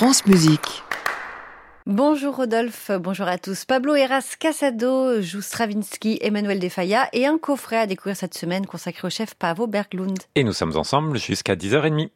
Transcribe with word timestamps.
France 0.00 0.24
Musique. 0.24 0.82
Bonjour 1.84 2.34
Rodolphe, 2.34 2.90
bonjour 2.98 3.28
à 3.28 3.36
tous. 3.36 3.66
Pablo 3.66 3.94
Eras 3.94 4.34
Casado 4.40 5.20
joue 5.20 5.42
Stravinsky, 5.42 6.18
Emmanuel 6.22 6.58
Defaya 6.58 7.10
et 7.12 7.26
un 7.26 7.36
coffret 7.36 7.76
à 7.76 7.86
découvrir 7.86 8.16
cette 8.16 8.32
semaine 8.32 8.64
consacré 8.64 9.06
au 9.06 9.10
chef 9.10 9.34
Pavo 9.34 9.66
Berglund. 9.66 10.16
Et 10.36 10.42
nous 10.42 10.54
sommes 10.54 10.74
ensemble 10.74 11.18
jusqu'à 11.18 11.54
10h30. 11.54 12.08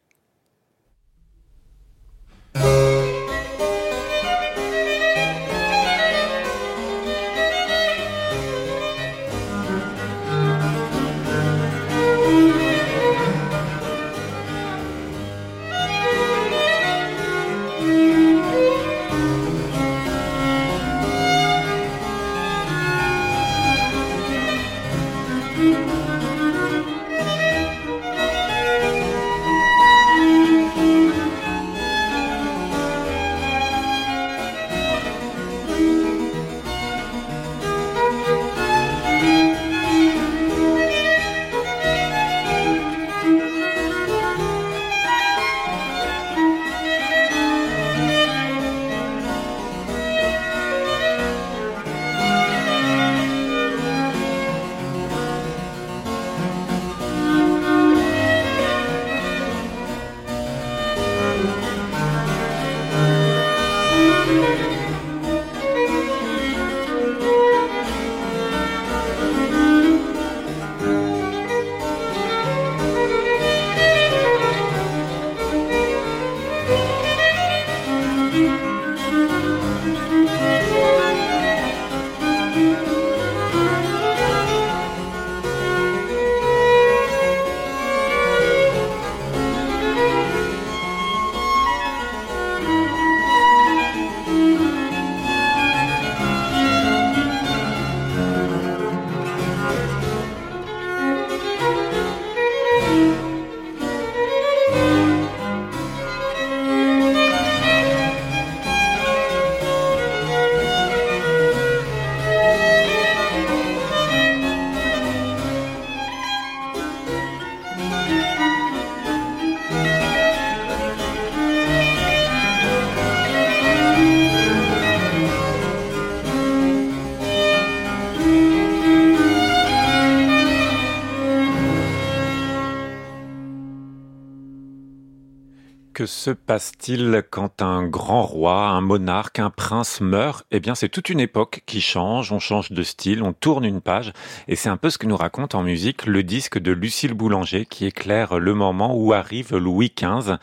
Se 136.05 136.29
passe-t-il 136.29 137.23
quand 137.29 137.61
un 137.61 137.83
grand 137.83 138.23
roi, 138.23 138.67
un 138.67 138.81
monarque, 138.81 139.39
un 139.39 139.49
prince 139.49 140.01
meurt? 140.01 140.45
Eh 140.51 140.59
bien, 140.59 140.75
c'est 140.75 140.89
toute 140.89 141.09
une 141.09 141.19
époque 141.19 141.61
qui 141.65 141.81
change, 141.81 142.31
on 142.31 142.39
change 142.39 142.71
de 142.71 142.83
style, 142.83 143.23
on 143.23 143.33
tourne 143.33 143.65
une 143.65 143.81
page, 143.81 144.13
et 144.47 144.55
c'est 144.55 144.69
un 144.69 144.77
peu 144.77 144.89
ce 144.89 144.97
que 144.97 145.07
nous 145.07 145.17
raconte 145.17 145.55
en 145.55 145.63
musique 145.63 146.05
le 146.05 146.21
disque 146.21 146.59
de 146.59 146.71
Lucille 146.71 147.13
Boulanger 147.13 147.65
qui 147.65 147.85
éclaire 147.85 148.39
le 148.39 148.53
moment 148.53 148.95
où 148.95 149.13
arrive 149.13 149.55
Louis 149.55 149.91
XV. 149.95 150.35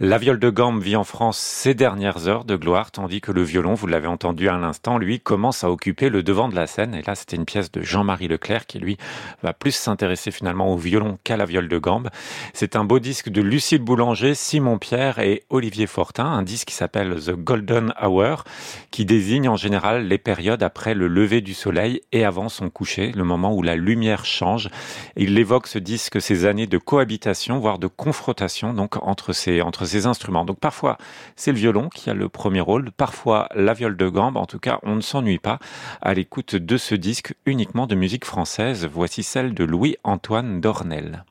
La 0.00 0.18
viole 0.18 0.38
de 0.38 0.50
gambe 0.50 0.82
vit 0.82 0.96
en 0.96 1.04
France 1.04 1.38
ses 1.38 1.74
dernières 1.74 2.28
heures 2.28 2.44
de 2.44 2.56
gloire, 2.56 2.90
tandis 2.90 3.20
que 3.20 3.32
le 3.32 3.42
violon, 3.42 3.74
vous 3.74 3.86
l'avez 3.86 4.08
entendu 4.08 4.48
à 4.48 4.56
l'instant, 4.56 4.98
lui, 4.98 5.20
commence 5.20 5.64
à 5.64 5.70
occuper 5.70 6.10
le 6.10 6.22
devant 6.22 6.48
de 6.48 6.54
la 6.54 6.66
scène, 6.66 6.94
et 6.94 7.02
là, 7.02 7.14
c'était 7.14 7.36
une 7.36 7.46
pièce 7.46 7.72
de 7.72 7.80
Jean-Marie 7.80 8.28
Leclerc 8.28 8.66
qui, 8.66 8.78
lui, 8.78 8.98
va 9.42 9.52
plus 9.52 9.72
s'intéresser 9.72 10.30
finalement 10.30 10.72
au 10.72 10.76
violon 10.76 11.18
qu'à 11.24 11.36
la 11.36 11.46
viole 11.46 11.68
de 11.68 11.78
gambe. 11.78 12.10
C'est 12.52 12.76
un 12.76 12.84
beau 12.84 12.98
disque 12.98 13.30
de 13.30 13.40
Lucille 13.40 13.82
Boulanger, 13.82 14.34
Simon 14.34 14.78
Pierre, 14.78 14.97
et 14.98 15.44
Olivier 15.48 15.86
Fortin, 15.86 16.24
un 16.24 16.42
disque 16.42 16.68
qui 16.68 16.74
s'appelle 16.74 17.22
The 17.24 17.30
Golden 17.30 17.94
Hour, 18.02 18.42
qui 18.90 19.04
désigne 19.04 19.48
en 19.48 19.54
général 19.54 20.08
les 20.08 20.18
périodes 20.18 20.64
après 20.64 20.94
le 20.94 21.06
lever 21.06 21.40
du 21.40 21.54
soleil 21.54 22.00
et 22.10 22.24
avant 22.24 22.48
son 22.48 22.68
coucher, 22.68 23.12
le 23.12 23.22
moment 23.22 23.54
où 23.54 23.62
la 23.62 23.76
lumière 23.76 24.24
change. 24.24 24.70
Il 25.14 25.38
évoque 25.38 25.68
ce 25.68 25.78
disque 25.78 26.20
ces 26.20 26.46
années 26.46 26.66
de 26.66 26.78
cohabitation, 26.78 27.60
voire 27.60 27.78
de 27.78 27.86
confrontation, 27.86 28.74
donc 28.74 28.96
entre 29.00 29.32
ces, 29.32 29.62
entre 29.62 29.84
ces 29.84 30.06
instruments. 30.06 30.44
Donc 30.44 30.58
parfois, 30.58 30.98
c'est 31.36 31.52
le 31.52 31.58
violon 31.58 31.90
qui 31.90 32.10
a 32.10 32.14
le 32.14 32.28
premier 32.28 32.60
rôle, 32.60 32.90
parfois 32.90 33.48
la 33.54 33.74
viole 33.74 33.96
de 33.96 34.08
gambe. 34.08 34.36
En 34.36 34.46
tout 34.46 34.58
cas, 34.58 34.80
on 34.82 34.96
ne 34.96 35.00
s'ennuie 35.00 35.38
pas 35.38 35.60
à 36.02 36.12
l'écoute 36.12 36.56
de 36.56 36.76
ce 36.76 36.96
disque 36.96 37.34
uniquement 37.46 37.86
de 37.86 37.94
musique 37.94 38.24
française. 38.24 38.88
Voici 38.92 39.22
celle 39.22 39.54
de 39.54 39.62
Louis-Antoine 39.62 40.60
Dornel. 40.60 41.24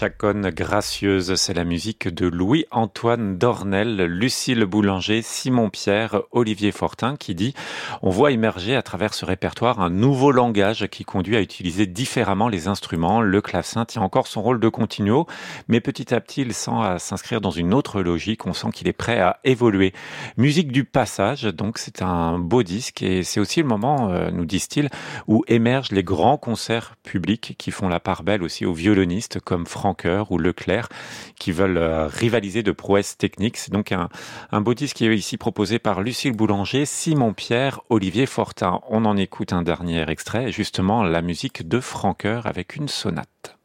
Chaconne 0.00 0.48
gracieuse, 0.48 1.34
c'est 1.34 1.52
la 1.52 1.64
musique 1.64 2.08
de 2.08 2.26
Louis-Antoine 2.26 3.36
Dornel, 3.36 3.96
Lucille 4.04 4.64
Boulanger, 4.64 5.20
Simon 5.20 5.68
Pierre, 5.68 6.22
Olivier 6.30 6.72
Fortin 6.72 7.16
qui 7.16 7.34
dit 7.34 7.52
On 8.00 8.08
voit 8.08 8.30
émerger 8.30 8.74
à 8.76 8.80
travers 8.80 9.12
ce 9.12 9.26
répertoire 9.26 9.78
un 9.78 9.90
nouveau 9.90 10.32
langage 10.32 10.86
qui 10.86 11.04
conduit 11.04 11.36
à 11.36 11.42
utiliser 11.42 11.84
différemment 11.84 12.48
les 12.48 12.66
instruments. 12.66 13.20
Le 13.20 13.42
clavecin 13.42 13.84
tient 13.84 14.00
encore 14.00 14.26
son 14.26 14.40
rôle 14.40 14.58
de 14.58 14.70
continuo, 14.70 15.26
mais 15.68 15.82
petit 15.82 16.14
à 16.14 16.20
petit 16.22 16.40
il 16.40 16.54
sent 16.54 16.70
à 16.80 16.98
s'inscrire 16.98 17.42
dans 17.42 17.50
une 17.50 17.74
autre 17.74 18.00
logique, 18.00 18.46
on 18.46 18.54
sent 18.54 18.68
qu'il 18.72 18.88
est 18.88 18.94
prêt 18.94 19.20
à 19.20 19.38
évoluer. 19.44 19.92
Musique 20.38 20.72
du 20.72 20.86
passage, 20.86 21.42
donc 21.42 21.76
c'est 21.76 22.00
un 22.00 22.38
beau 22.38 22.62
disque 22.62 23.02
et 23.02 23.22
c'est 23.22 23.38
aussi 23.38 23.60
le 23.60 23.68
moment, 23.68 24.10
euh, 24.10 24.30
nous 24.30 24.46
disent-ils, 24.46 24.88
où 25.26 25.44
émergent 25.46 25.92
les 25.92 26.04
grands 26.04 26.38
concerts 26.38 26.94
publics 27.02 27.54
qui 27.58 27.70
font 27.70 27.90
la 27.90 28.00
part 28.00 28.22
belle 28.22 28.42
aussi 28.42 28.64
aux 28.64 28.72
violonistes 28.72 29.40
comme 29.40 29.66
Ou 30.30 30.38
Leclerc 30.38 30.88
qui 31.38 31.52
veulent 31.52 31.78
euh, 31.78 32.06
rivaliser 32.06 32.62
de 32.62 32.72
prouesses 32.72 33.16
techniques. 33.16 33.56
C'est 33.56 33.72
donc 33.72 33.92
un, 33.92 34.60
beau 34.60 34.74
disque 34.74 34.96
qui 34.96 35.06
est 35.06 35.14
ici 35.14 35.36
proposé 35.36 35.78
par 35.78 36.02
Lucille 36.02 36.32
Boulanger, 36.32 36.84
Simon 36.84 37.32
Pierre, 37.32 37.80
Olivier 37.88 38.26
Fortin. 38.26 38.80
On 38.88 39.04
en 39.04 39.16
écoute 39.16 39.52
un 39.52 39.62
dernier 39.62 40.08
extrait, 40.08 40.52
justement 40.52 41.02
la 41.02 41.22
musique 41.22 41.66
de 41.66 41.80
Franqueur 41.80 42.46
avec 42.46 42.76
une 42.76 42.88
sonate. 42.88 43.58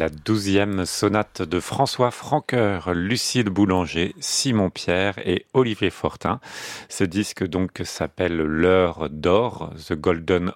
La 0.00 0.08
douzième 0.08 0.86
sonate 0.86 1.42
de 1.42 1.60
François 1.60 2.10
Franqueur, 2.10 2.94
Lucille 2.94 3.50
Boulanger, 3.50 4.14
Simon 4.18 4.70
Pierre 4.70 5.18
et 5.26 5.44
Olivier 5.52 5.90
Fortin. 5.90 6.40
Ce 6.88 7.04
disque 7.04 7.46
donc 7.46 7.82
s'appelle 7.84 8.34
L'heure 8.38 9.10
d'or, 9.10 9.74
The 9.86 9.92
Golden 9.92 10.52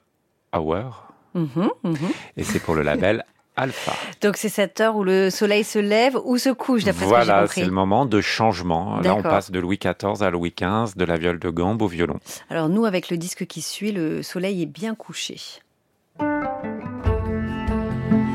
Hour. 0.56 1.08
Mhm, 1.34 1.68
mhm. 1.82 1.96
Et 2.38 2.42
c'est 2.42 2.58
pour 2.58 2.74
le 2.74 2.80
label 2.80 3.22
Alpha. 3.56 3.92
Donc 4.22 4.38
c'est 4.38 4.48
cette 4.48 4.80
heure 4.80 4.96
où 4.96 5.04
le 5.04 5.28
soleil 5.28 5.62
se 5.62 5.78
lève 5.78 6.16
ou 6.24 6.38
se 6.38 6.48
couche, 6.48 6.84
d'après 6.84 7.04
voilà, 7.04 7.24
ce 7.24 7.28
que 7.28 7.34
j'ai 7.34 7.40
compris. 7.42 7.60
c'est 7.60 7.66
le 7.66 7.72
moment 7.72 8.06
de 8.06 8.22
changement. 8.22 8.98
Là, 9.00 9.14
on 9.14 9.22
passe 9.22 9.50
de 9.50 9.60
Louis 9.60 9.78
XIV 9.78 10.22
à 10.22 10.30
Louis 10.30 10.54
XV, 10.58 10.96
de 10.96 11.04
la 11.04 11.18
viole 11.18 11.38
de 11.38 11.50
gambe 11.50 11.82
au 11.82 11.86
violon. 11.86 12.18
Alors 12.48 12.70
nous, 12.70 12.86
avec 12.86 13.10
le 13.10 13.18
disque 13.18 13.44
qui 13.44 13.60
suit, 13.60 13.92
le 13.92 14.22
soleil 14.22 14.62
est 14.62 14.66
bien 14.66 14.94
couché. 14.94 15.36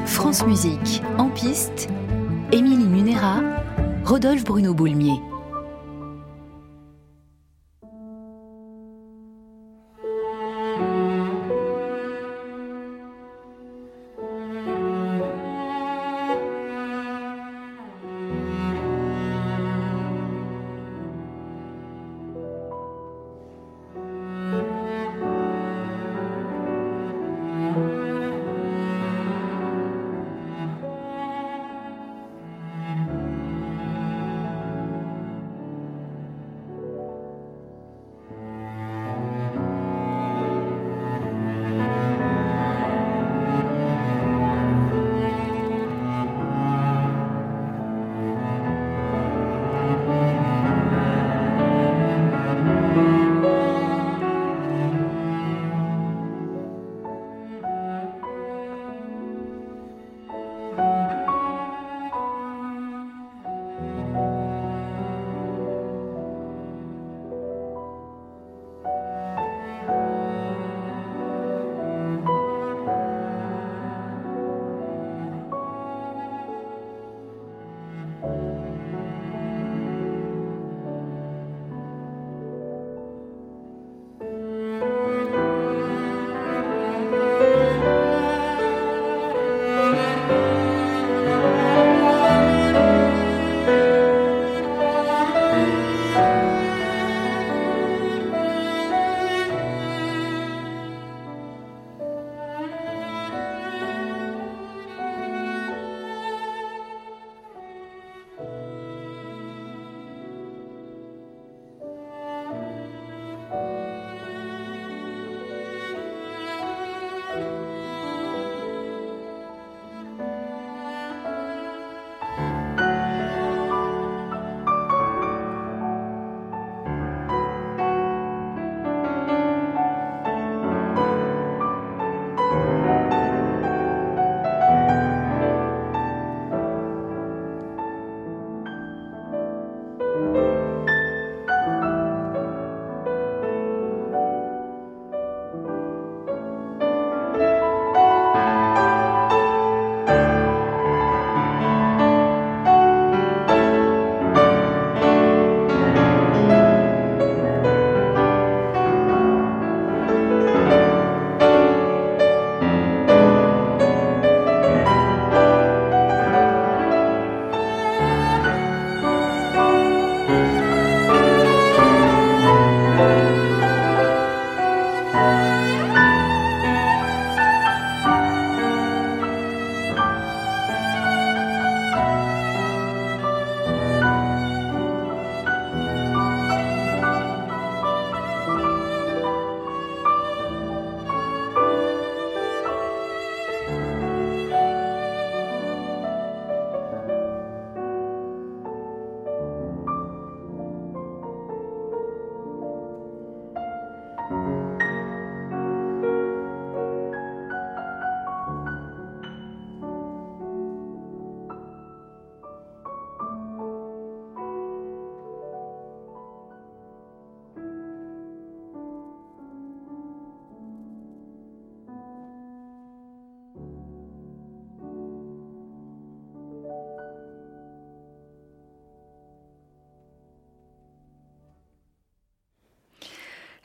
France 0.09 0.45
Musique, 0.45 1.03
en 1.19 1.29
piste, 1.29 1.87
Émilie 2.51 2.87
Munera, 2.87 3.41
Rodolphe 4.03 4.43
Bruno 4.43 4.73
Boulmier. 4.73 5.21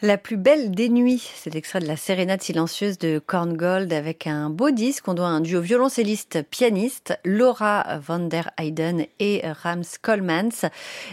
La 0.05 0.19
plus 0.19 0.37
belle 0.37 0.71
des 0.71 0.91
nuits, 0.91 1.31
c'est 1.35 1.55
l'extrait 1.55 1.81
de 1.81 1.87
la 1.87 1.97
sérénade 1.97 2.43
silencieuse 2.43 2.99
de 2.99 3.19
Korngold 3.19 3.91
avec 3.91 4.27
un 4.27 4.51
beau 4.51 4.71
disque. 4.71 5.09
On 5.09 5.15
doit 5.15 5.29
un 5.29 5.41
duo 5.41 5.63
violoncelliste-pianiste, 5.63 7.19
Laura 7.25 8.01
van 8.07 8.19
der 8.19 8.51
Heyden 8.59 9.07
et 9.19 9.41
Rams 9.63 9.87
Colemans. 10.03 10.69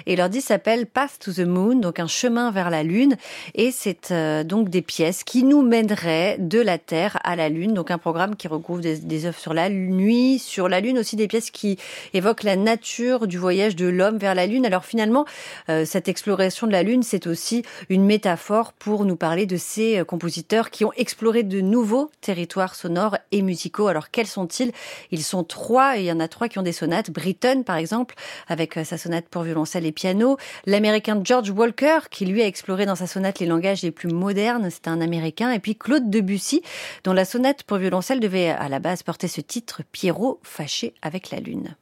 Et 0.08 0.18
leur 0.18 0.28
disque 0.28 0.50
s'appelle 0.50 0.88
Path 0.88 1.20
to 1.22 1.32
the 1.32 1.48
Moon, 1.48 1.76
donc 1.76 2.02
un 2.02 2.08
chemin 2.08 2.52
vers 2.52 2.70
la 2.70 2.84
Lune. 2.84 3.16
Et 3.56 3.72
c'est 3.72 4.12
euh, 4.12 4.44
donc 4.44 4.68
des 4.68 4.82
pièces 4.82 5.24
qui 5.24 5.46
nous 5.46 5.62
mèneraient 5.62 6.36
de 6.38 6.60
la 6.60 6.78
Terre 6.78 7.18
à 7.24 7.38
la 7.38 7.48
Lune. 7.48 7.74
Donc 7.74 7.92
un 7.92 7.98
programme 7.98 8.36
qui 8.36 8.50
regroupe 8.50 8.82
des, 8.82 8.98
des 8.98 9.26
œuvres 9.26 9.40
sur 9.40 9.54
la 9.54 9.70
nuit, 9.70 10.38
sur 10.38 10.68
la 10.68 10.82
Lune, 10.82 11.00
aussi 11.00 11.16
des 11.16 11.30
pièces 11.30 11.50
qui 11.50 11.78
évoquent 12.14 12.44
la 12.44 12.58
nature 12.58 13.28
du 13.28 13.38
voyage 13.38 13.78
de 13.78 13.88
l'homme 13.88 14.18
vers 14.18 14.36
la 14.36 14.48
Lune. 14.48 14.66
Alors 14.66 14.84
finalement, 14.84 15.24
euh, 15.70 15.86
cette 15.86 16.10
exploration 16.10 16.68
de 16.68 16.74
la 16.74 16.84
Lune, 16.84 17.04
c'est 17.04 17.26
aussi 17.26 17.64
une 17.88 18.04
métaphore 18.04 18.74
pour 18.84 19.06
nous 19.06 19.16
parler 19.16 19.46
de 19.46 19.58
ces 19.58 20.04
compositeurs 20.08 20.72
qui 20.72 20.86
ont 20.86 20.92
exploré 20.94 21.44
de 21.44 21.62
nouveaux 21.62 22.10
territoires 22.20 22.74
sonores 22.74 23.18
et 23.32 23.44
musicaux. 23.44 23.88
Alors 23.88 24.10
quels 24.10 24.26
sont-ils? 24.26 24.72
Ils 25.12 25.24
sont 25.24 25.44
trois 25.44 25.98
et 25.98 26.02
il 26.02 26.06
y 26.06 26.12
en 26.12 26.20
a 26.20 26.28
trois 26.28 26.48
qui 26.48 26.58
ont 26.58 26.64
des 26.64 26.72
sonates. 26.72 27.12
Britton 27.12 27.62
par 27.64 27.76
exemple 27.76 28.16
avec 28.48 28.74
sa 28.84 28.98
sonate 28.98 29.28
pour 29.30 29.44
violoncelle 29.44 29.86
et 29.86 29.92
piano. 29.92 30.38
L'américain 30.66 31.22
George 31.24 31.52
Walker 31.52 32.00
qui 32.10 32.26
lui 32.26 32.42
a 32.42 32.48
exploré 32.48 32.88
dans 32.88 32.96
sa 32.96 33.06
sonate 33.06 33.40
les 33.40 33.46
langages 33.46 33.84
les 33.84 33.92
plus 33.92 34.10
modernes. 34.10 34.68
C'est 34.72 34.88
un 34.88 35.00
américain. 35.00 35.52
Et 35.52 35.60
puis 35.60 35.76
Claude 35.76 36.10
Debussy 36.10 36.64
dont 37.04 37.14
la 37.14 37.26
sonate 37.26 37.62
pour 37.64 37.78
violoncelle 37.78 38.20
devait 38.20 38.50
à 38.50 38.68
la 38.68 38.80
base 38.80 39.04
porter 39.04 39.28
ce 39.28 39.42
titre 39.42 39.84
Pierrot 39.92 40.40
fâché 40.42 40.96
avec 41.04 41.30
la 41.30 41.40
lune. 41.40 41.76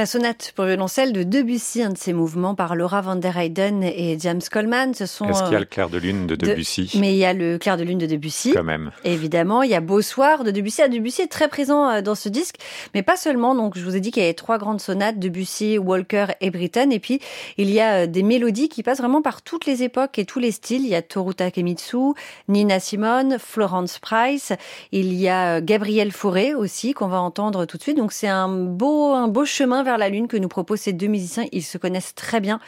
La 0.00 0.06
sonate 0.06 0.54
pour 0.56 0.64
violoncelle 0.64 1.12
de 1.12 1.24
Debussy, 1.24 1.82
un 1.82 1.90
de 1.90 1.98
ses 1.98 2.14
mouvements 2.14 2.54
par 2.54 2.74
Laura 2.74 3.02
van 3.02 3.16
der 3.16 3.36
Heyden 3.36 3.82
et 3.82 4.16
James 4.18 4.40
Coleman. 4.50 4.94
Ce 4.94 5.04
sont. 5.04 5.26
Est-ce 5.26 5.42
qu'il 5.42 5.52
y 5.52 5.56
a 5.56 5.60
le 5.60 5.66
clair 5.66 5.90
de 5.90 5.98
lune 5.98 6.26
de 6.26 6.36
Debussy 6.36 6.92
Mais 6.98 7.12
il 7.12 7.18
y 7.18 7.26
a 7.26 7.34
le 7.34 7.58
clair 7.58 7.76
de 7.76 7.82
lune 7.82 7.98
de 7.98 8.06
Debussy. 8.06 8.54
Quand 8.54 8.64
même. 8.64 8.92
Évidemment, 9.04 9.62
il 9.62 9.70
y 9.70 9.74
a 9.74 9.82
Beau 9.82 10.00
soir 10.00 10.42
de 10.42 10.52
Debussy. 10.52 10.80
Ah, 10.80 10.88
Debussy 10.88 11.20
est 11.20 11.26
très 11.26 11.48
présent 11.48 11.86
euh, 11.86 12.00
dans 12.00 12.14
ce 12.14 12.30
disque, 12.30 12.54
mais 12.94 13.02
pas 13.02 13.18
seulement. 13.18 13.54
Donc, 13.54 13.76
je 13.76 13.84
vous 13.84 13.94
ai 13.94 14.00
dit 14.00 14.10
qu'il 14.10 14.22
y 14.22 14.24
avait 14.24 14.32
trois 14.32 14.56
grandes 14.56 14.80
sonates 14.80 15.18
Debussy, 15.18 15.76
Walker 15.76 16.28
et 16.40 16.50
Britten. 16.50 16.92
Et 16.92 16.98
puis, 16.98 17.20
il 17.58 17.68
y 17.68 17.78
a 17.78 18.04
euh, 18.04 18.06
des 18.06 18.22
mélodies 18.22 18.70
qui 18.70 18.82
passent 18.82 19.00
vraiment 19.00 19.20
par 19.20 19.42
toutes 19.42 19.66
les 19.66 19.82
époques 19.82 20.18
et 20.18 20.24
tous 20.24 20.38
les 20.38 20.50
styles. 20.50 20.80
Il 20.80 20.88
y 20.88 20.94
a 20.94 21.02
Toru 21.02 21.34
Takemitsu, 21.34 22.14
Nina 22.48 22.80
Simone, 22.80 23.36
Florence 23.38 23.98
Price. 23.98 24.54
Il 24.92 25.12
y 25.12 25.28
a 25.28 25.56
euh, 25.56 25.60
Gabriel 25.62 26.10
Fauré 26.10 26.54
aussi 26.54 26.94
qu'on 26.94 27.08
va 27.08 27.20
entendre 27.20 27.66
tout 27.66 27.76
de 27.76 27.82
suite. 27.82 27.98
Donc, 27.98 28.12
c'est 28.12 28.28
un 28.28 28.48
beau, 28.48 29.12
un 29.12 29.28
beau 29.28 29.44
chemin 29.44 29.82
vers 29.82 29.89
la 29.98 30.08
Lune 30.08 30.28
que 30.28 30.36
nous 30.36 30.48
proposent 30.48 30.80
ces 30.80 30.92
deux 30.92 31.06
musiciens. 31.06 31.46
Ils 31.52 31.62
se 31.62 31.78
connaissent 31.78 32.14
très 32.14 32.40
bien 32.40 32.60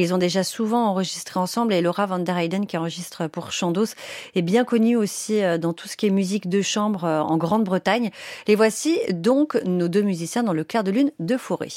ils 0.00 0.14
ont 0.14 0.18
déjà 0.18 0.44
souvent 0.44 0.86
enregistré 0.86 1.38
ensemble. 1.38 1.72
Et 1.72 1.80
Laura 1.80 2.06
van 2.06 2.18
der 2.18 2.36
Heyden, 2.36 2.66
qui 2.66 2.76
enregistre 2.76 3.26
pour 3.28 3.52
Chandos, 3.52 3.94
est 4.34 4.42
bien 4.42 4.64
connue 4.64 4.96
aussi 4.96 5.42
euh, 5.42 5.58
dans 5.58 5.72
tout 5.72 5.88
ce 5.88 5.96
qui 5.96 6.06
est 6.06 6.10
musique 6.10 6.48
de 6.48 6.62
chambre 6.62 7.04
euh, 7.04 7.20
en 7.20 7.36
Grande-Bretagne. 7.36 8.10
Les 8.46 8.54
voici 8.54 8.98
donc 9.10 9.60
nos 9.64 9.88
deux 9.88 10.02
musiciens 10.02 10.42
dans 10.42 10.52
le 10.52 10.64
clair 10.64 10.84
de 10.84 10.90
lune 10.90 11.12
de 11.18 11.36
Forêt. 11.36 11.68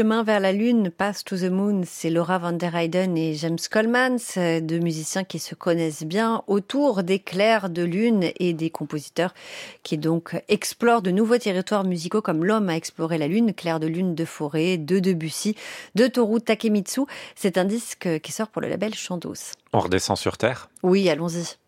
Chemin 0.00 0.22
vers 0.22 0.40
la 0.40 0.52
Lune, 0.52 0.90
Pass 0.90 1.24
to 1.24 1.36
the 1.36 1.50
Moon, 1.50 1.82
c'est 1.84 2.08
Laura 2.08 2.38
Van 2.38 2.52
der 2.52 2.74
Heyden 2.74 3.18
et 3.18 3.34
James 3.34 3.58
Coleman, 3.70 4.16
deux 4.34 4.78
musiciens 4.78 5.24
qui 5.24 5.38
se 5.38 5.54
connaissent 5.54 6.04
bien 6.04 6.42
autour 6.46 7.02
des 7.02 7.18
clairs 7.18 7.68
de 7.68 7.82
lune 7.82 8.30
et 8.38 8.54
des 8.54 8.70
compositeurs 8.70 9.34
qui 9.82 9.98
donc 9.98 10.42
explorent 10.48 11.02
de 11.02 11.10
nouveaux 11.10 11.36
territoires 11.36 11.84
musicaux 11.84 12.22
comme 12.22 12.46
l'homme 12.46 12.70
a 12.70 12.76
exploré 12.76 13.18
la 13.18 13.28
lune, 13.28 13.52
clair 13.52 13.78
de 13.78 13.88
lune 13.88 14.14
de 14.14 14.24
forêt, 14.24 14.78
de 14.78 15.00
Debussy, 15.00 15.54
de 15.96 16.06
Toru 16.06 16.40
Takemitsu. 16.40 17.02
C'est 17.34 17.58
un 17.58 17.66
disque 17.66 18.08
qui 18.22 18.32
sort 18.32 18.48
pour 18.48 18.62
le 18.62 18.70
label 18.70 18.94
Chandos. 18.94 19.52
On 19.74 19.80
redescend 19.80 20.16
sur 20.16 20.38
Terre? 20.38 20.70
Oui, 20.82 21.10
allons-y. 21.10 21.58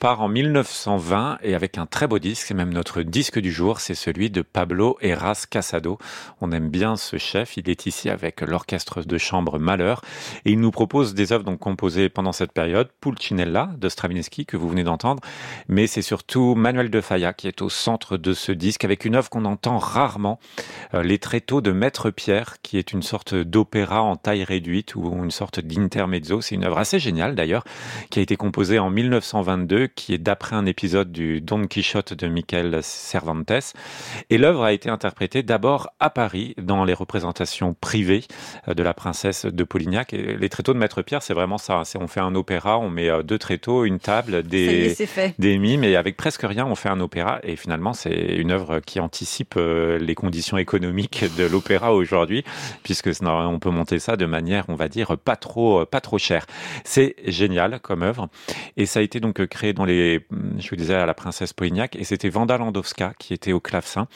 Part 0.00 0.22
en 0.22 0.28
1920 0.28 1.40
et 1.42 1.54
avec 1.54 1.76
un 1.76 1.84
très 1.84 2.06
beau 2.06 2.18
disque, 2.18 2.46
c'est 2.46 2.54
même 2.54 2.72
notre 2.72 3.02
disque 3.02 3.38
du 3.38 3.52
jour, 3.52 3.80
c'est 3.80 3.94
celui 3.94 4.30
de 4.30 4.40
Pablo 4.40 4.96
Eras 5.02 5.44
Casado. 5.48 5.98
On 6.40 6.52
aime 6.52 6.70
bien 6.70 6.96
ce 6.96 7.18
chef, 7.18 7.58
il 7.58 7.68
est 7.68 7.84
ici 7.84 8.08
avec 8.08 8.40
l'orchestre 8.40 9.02
de 9.02 9.18
chambre 9.18 9.58
Malheur 9.58 10.00
et 10.46 10.52
il 10.52 10.58
nous 10.58 10.70
propose 10.70 11.12
des 11.12 11.32
œuvres 11.32 11.44
donc 11.44 11.58
composées 11.58 12.08
pendant 12.08 12.32
cette 12.32 12.52
période, 12.52 12.88
Pulcinella 13.02 13.74
de 13.76 13.90
Stravinsky 13.90 14.46
que 14.46 14.56
vous 14.56 14.70
venez 14.70 14.84
d'entendre, 14.84 15.22
mais 15.68 15.86
c'est 15.86 16.00
surtout 16.00 16.54
Manuel 16.54 16.88
de 16.88 17.02
Falla 17.02 17.34
qui 17.34 17.46
est 17.46 17.60
au 17.60 17.68
centre 17.68 18.16
de 18.16 18.32
ce 18.32 18.52
disque 18.52 18.86
avec 18.86 19.04
une 19.04 19.16
œuvre 19.16 19.28
qu'on 19.28 19.44
entend 19.44 19.76
rarement, 19.76 20.40
euh, 20.94 21.02
Les 21.02 21.18
Tréteaux 21.18 21.60
de 21.60 21.72
Maître 21.72 22.08
Pierre 22.08 22.56
qui 22.62 22.78
est 22.78 22.94
une 22.94 23.02
sorte 23.02 23.34
d'opéra 23.34 24.00
en 24.00 24.16
taille 24.16 24.44
réduite 24.44 24.94
ou 24.94 25.12
une 25.22 25.30
sorte 25.30 25.60
d'intermezzo, 25.60 26.40
c'est 26.40 26.54
une 26.54 26.64
œuvre 26.64 26.78
assez 26.78 26.98
géniale 26.98 27.34
d'ailleurs 27.34 27.64
qui 28.08 28.18
a 28.18 28.22
été 28.22 28.36
composée 28.36 28.78
en 28.78 28.88
1922 28.88 29.89
qui 29.94 30.14
est 30.14 30.18
d'après 30.18 30.56
un 30.56 30.66
épisode 30.66 31.12
du 31.12 31.40
Don 31.40 31.66
Quichotte 31.66 32.14
de 32.14 32.28
Michael 32.28 32.80
Cervantes. 32.82 33.74
Et 34.30 34.38
l'œuvre 34.38 34.64
a 34.64 34.72
été 34.72 34.88
interprétée 34.88 35.42
d'abord 35.42 35.90
à 36.00 36.10
Paris 36.10 36.54
dans 36.58 36.84
les 36.84 36.94
représentations 36.94 37.74
privées 37.80 38.24
euh, 38.68 38.74
de 38.74 38.82
la 38.82 38.94
princesse 38.94 39.46
de 39.46 39.64
Polignac. 39.64 40.12
Et 40.12 40.36
les 40.36 40.48
tréteaux 40.48 40.72
de 40.72 40.78
Maître 40.78 41.02
Pierre, 41.02 41.22
c'est 41.22 41.34
vraiment 41.34 41.58
ça. 41.58 41.82
On 41.98 42.06
fait 42.06 42.20
un 42.20 42.34
opéra, 42.34 42.78
on 42.78 42.90
met 42.90 43.08
euh, 43.08 43.22
deux 43.22 43.38
tréteaux, 43.38 43.84
une 43.84 43.98
table, 43.98 44.42
des, 44.42 44.96
des 45.38 45.58
mimes, 45.58 45.84
et 45.84 45.96
avec 45.96 46.16
presque 46.16 46.42
rien, 46.42 46.66
on 46.66 46.74
fait 46.74 46.88
un 46.88 47.00
opéra. 47.00 47.40
Et 47.42 47.56
finalement, 47.56 47.92
c'est 47.92 48.36
une 48.36 48.50
œuvre 48.50 48.80
qui 48.80 49.00
anticipe 49.00 49.54
euh, 49.56 49.98
les 49.98 50.14
conditions 50.14 50.58
économiques 50.58 51.24
de 51.36 51.44
l'opéra 51.44 51.92
aujourd'hui, 51.92 52.44
puisque 52.82 53.10
on 53.22 53.58
peut 53.58 53.70
monter 53.70 53.98
ça 53.98 54.16
de 54.16 54.26
manière, 54.26 54.64
on 54.68 54.74
va 54.74 54.88
dire, 54.88 55.16
pas 55.18 55.36
trop, 55.36 55.84
pas 55.86 56.00
trop 56.00 56.18
chère. 56.18 56.46
C'est 56.84 57.16
génial 57.26 57.80
comme 57.80 58.02
œuvre. 58.02 58.28
Et 58.76 58.86
ça 58.86 59.00
a 59.00 59.02
été 59.02 59.20
donc 59.20 59.44
créé 59.46 59.72
dans 59.72 59.79
je 59.86 60.70
vous 60.70 60.76
disais, 60.76 60.94
à 60.94 61.06
la 61.06 61.14
princesse 61.14 61.52
Polignac, 61.52 61.96
et 61.96 62.04
c'était 62.04 62.28
Vanda 62.28 62.56
Landowska 62.58 63.12
qui 63.18 63.34
était 63.34 63.52
au 63.52 63.60
clavecin. 63.60 64.08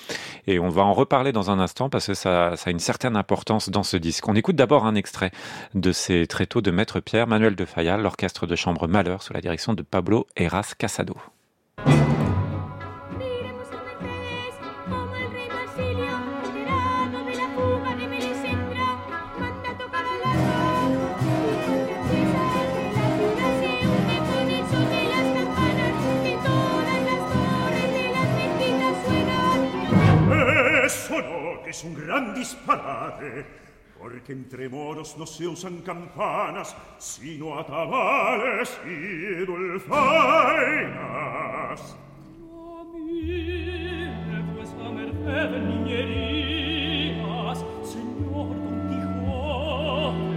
Et 0.47 0.59
on 0.59 0.69
va 0.69 0.83
en 0.83 0.93
reparler 0.93 1.33
dans 1.33 1.51
un 1.51 1.59
instant 1.59 1.89
parce 1.89 2.07
que 2.07 2.15
ça, 2.15 2.53
a 2.53 2.71
une 2.71 2.79
certaine 2.79 3.17
importance 3.17 3.69
dans 3.69 3.83
ce 3.83 3.97
disque. 3.97 4.29
On 4.29 4.35
écoute 4.35 4.57
d'abord 4.57 4.87
un 4.87 4.95
extrait 4.95 5.31
de 5.75 5.93
ces 5.93 6.27
tréteaux 6.27 6.61
de 6.61 6.71
Maître 6.71 7.01
Pierre, 7.01 7.27
Manuel 7.27 7.57
de 7.57 7.65
Fayal, 7.65 8.03
l'orchestre 8.03 8.47
de 8.47 8.57
chambre 8.57 8.87
Malheur 8.89 9.23
sous 9.23 9.33
la 9.33 9.41
direction 9.41 9.75
de 9.75 9.83
Pablo 9.83 10.27
Eras 10.37 10.75
Casado. 10.79 11.17
Es 31.75 31.83
un 31.83 31.95
gran 31.95 32.33
disparate, 32.33 33.45
porque 33.99 34.33
entre 34.33 34.69
moros 34.69 35.17
no 35.19 35.27
se 35.27 35.49
usan 35.49 35.79
campanas, 35.79 36.77
sino 36.99 37.59
atabales 37.59 38.79
y 38.87 39.45
dulzainas. 39.45 39.91
A 42.79 42.85
mí 42.95 44.07
me 44.29 44.55
vuestra 44.55 44.89
merced 44.89 45.51
niñerías, 45.63 47.59
señor 47.83 48.55
Don 48.55 48.79
Quijote, 48.91 50.31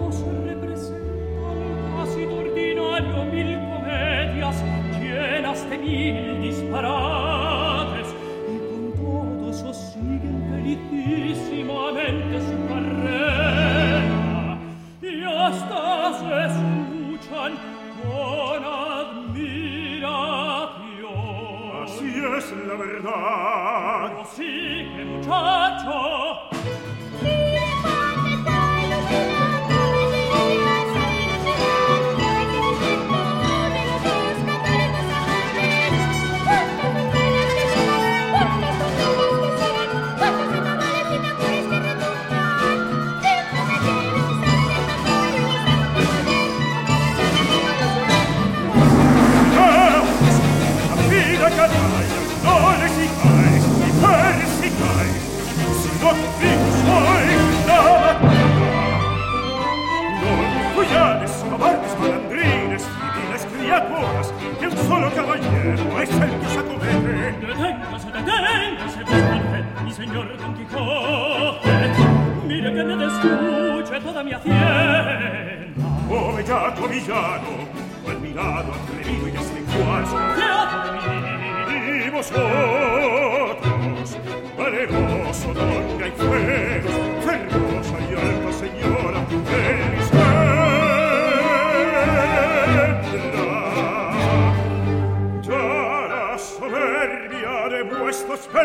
nos 0.00 0.16
representan 0.46 1.58
casi 1.98 2.20
de 2.20 2.34
ordinario 2.34 3.24
mil 3.26 3.50
comedias 3.58 4.56
llenas 4.98 5.68
de 5.68 5.76
mil 5.76 6.40
disparates, 6.40 8.08
felicísimamente 10.60 12.40
su 12.40 12.56
carrera 12.68 14.02
y 15.02 15.24
hasta 15.24 16.12
se 16.18 16.34
escuchan 16.46 17.52
con 18.02 18.64
admiración. 18.64 19.40
Así 21.82 22.10
es 22.36 22.46
la 22.66 22.74
verdad. 22.74 24.08
Pero 24.08 24.24
sí 24.34 24.52
que 24.96 25.02
muchacho, 25.04 26.49
caballero 65.40 66.02
es 66.02 66.10
el 66.10 66.40
que 66.40 66.46
se 66.46 66.58
acomete. 66.58 67.12
Deténgase, 67.46 68.08
deténgase, 68.12 69.00
disculpe, 69.00 69.58
mi 69.84 69.92
señor 69.92 70.36
Don 70.38 70.54
Quijote. 70.54 71.74
Mire 72.46 72.74
que 72.74 72.84
me 72.84 72.96
descuche 72.96 74.00
toda 74.00 74.22
mi 74.22 74.32
hacienda. 74.32 75.20
Oh, 76.10 76.32
bellaco 76.34 76.88
villano, 76.88 77.68
admirado, 78.08 78.72
atrevido 78.74 79.28
y 79.28 79.30
deslenguazo. 79.30 80.16
¿Qué 80.36 80.42
hace 80.42 82.06
Y 82.06 82.10
vosotros, 82.10 83.60
valeroso, 84.58 85.54
doña 85.54 86.06
y 86.06 86.10
fuego, 86.10 86.90
fermosa 87.24 87.96
y 88.00 88.14
alta 88.14 88.49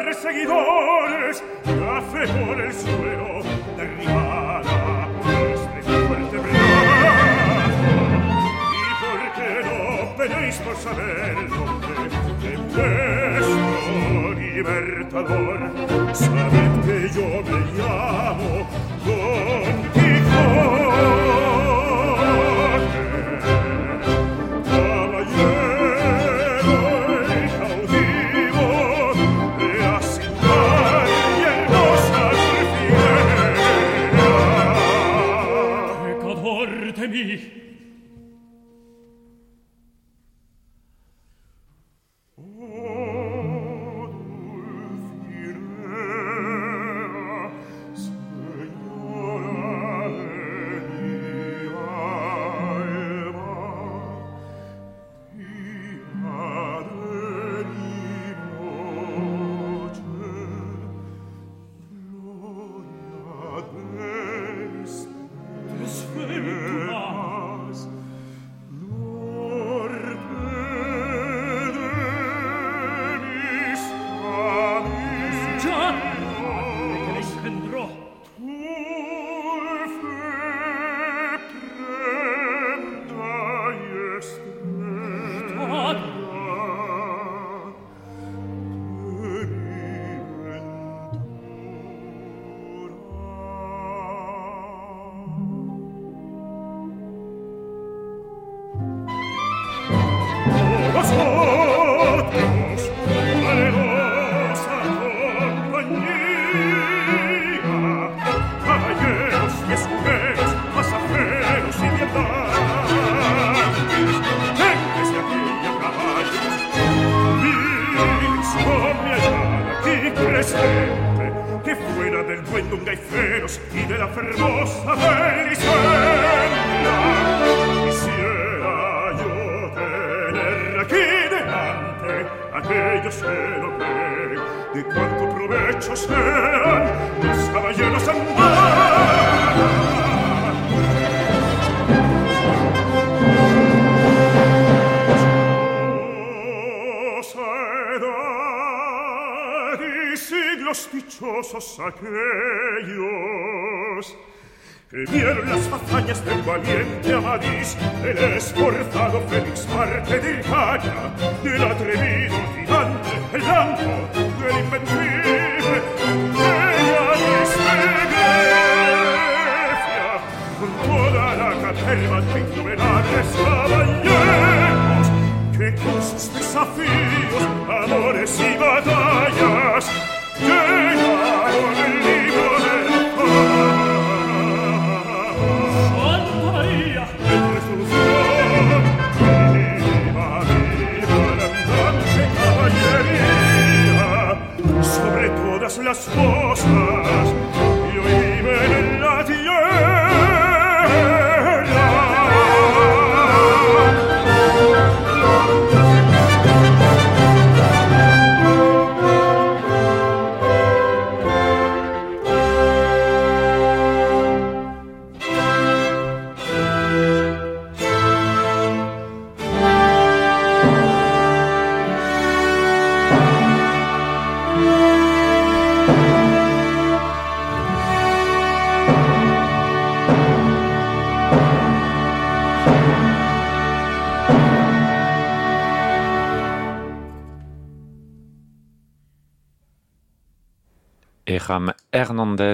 perseguidores 0.03 1.43
yace 1.63 2.27
por 2.33 2.59
el 2.61 2.73
suelo, 2.73 3.41
derribada 3.77 5.07
este 5.53 5.81
fuerte 5.83 6.37
brazo. 6.37 7.93
¿Y 8.75 8.91
por 9.01 9.19
qué 9.35 9.51
no 9.63 9.79
pedéis 10.17 10.55
por 10.57 10.75
saber 10.75 11.33
nombre 11.49 11.95
de 12.43 12.57
vuestro 13.37 14.33
libertador? 14.33 15.59
Sabed 16.13 16.71
que 16.85 16.97
yo 17.15 17.27
me 17.49 17.59
llamo 17.77 18.51
Don 19.05 19.75
Quijote, 19.93 20.84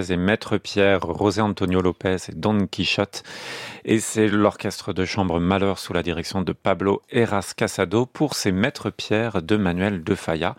Et 0.10 0.18
Maître 0.18 0.58
Pierre, 0.58 1.02
José 1.16 1.42
Antonio 1.42 1.82
Lopez 1.82 2.18
et 2.30 2.34
Don 2.34 2.66
Quichotte. 2.66 3.21
Et 3.84 4.00
c'est 4.00 4.28
l'orchestre 4.28 4.94
de 4.94 5.06
chambre 5.06 5.40
Malheur 5.40 5.80
sous 5.80 5.92
la 5.94 6.04
direction 6.04 6.42
de 6.42 6.54
Pablo 6.54 7.02
Eras 7.12 7.54
Casado 7.56 8.06
pour 8.06 8.36
ses 8.36 8.52
maîtres 8.52 8.92
pierres 8.92 9.42
de 9.42 9.58
Manuel 9.58 10.04
de 10.04 10.14
Falla. 10.14 10.56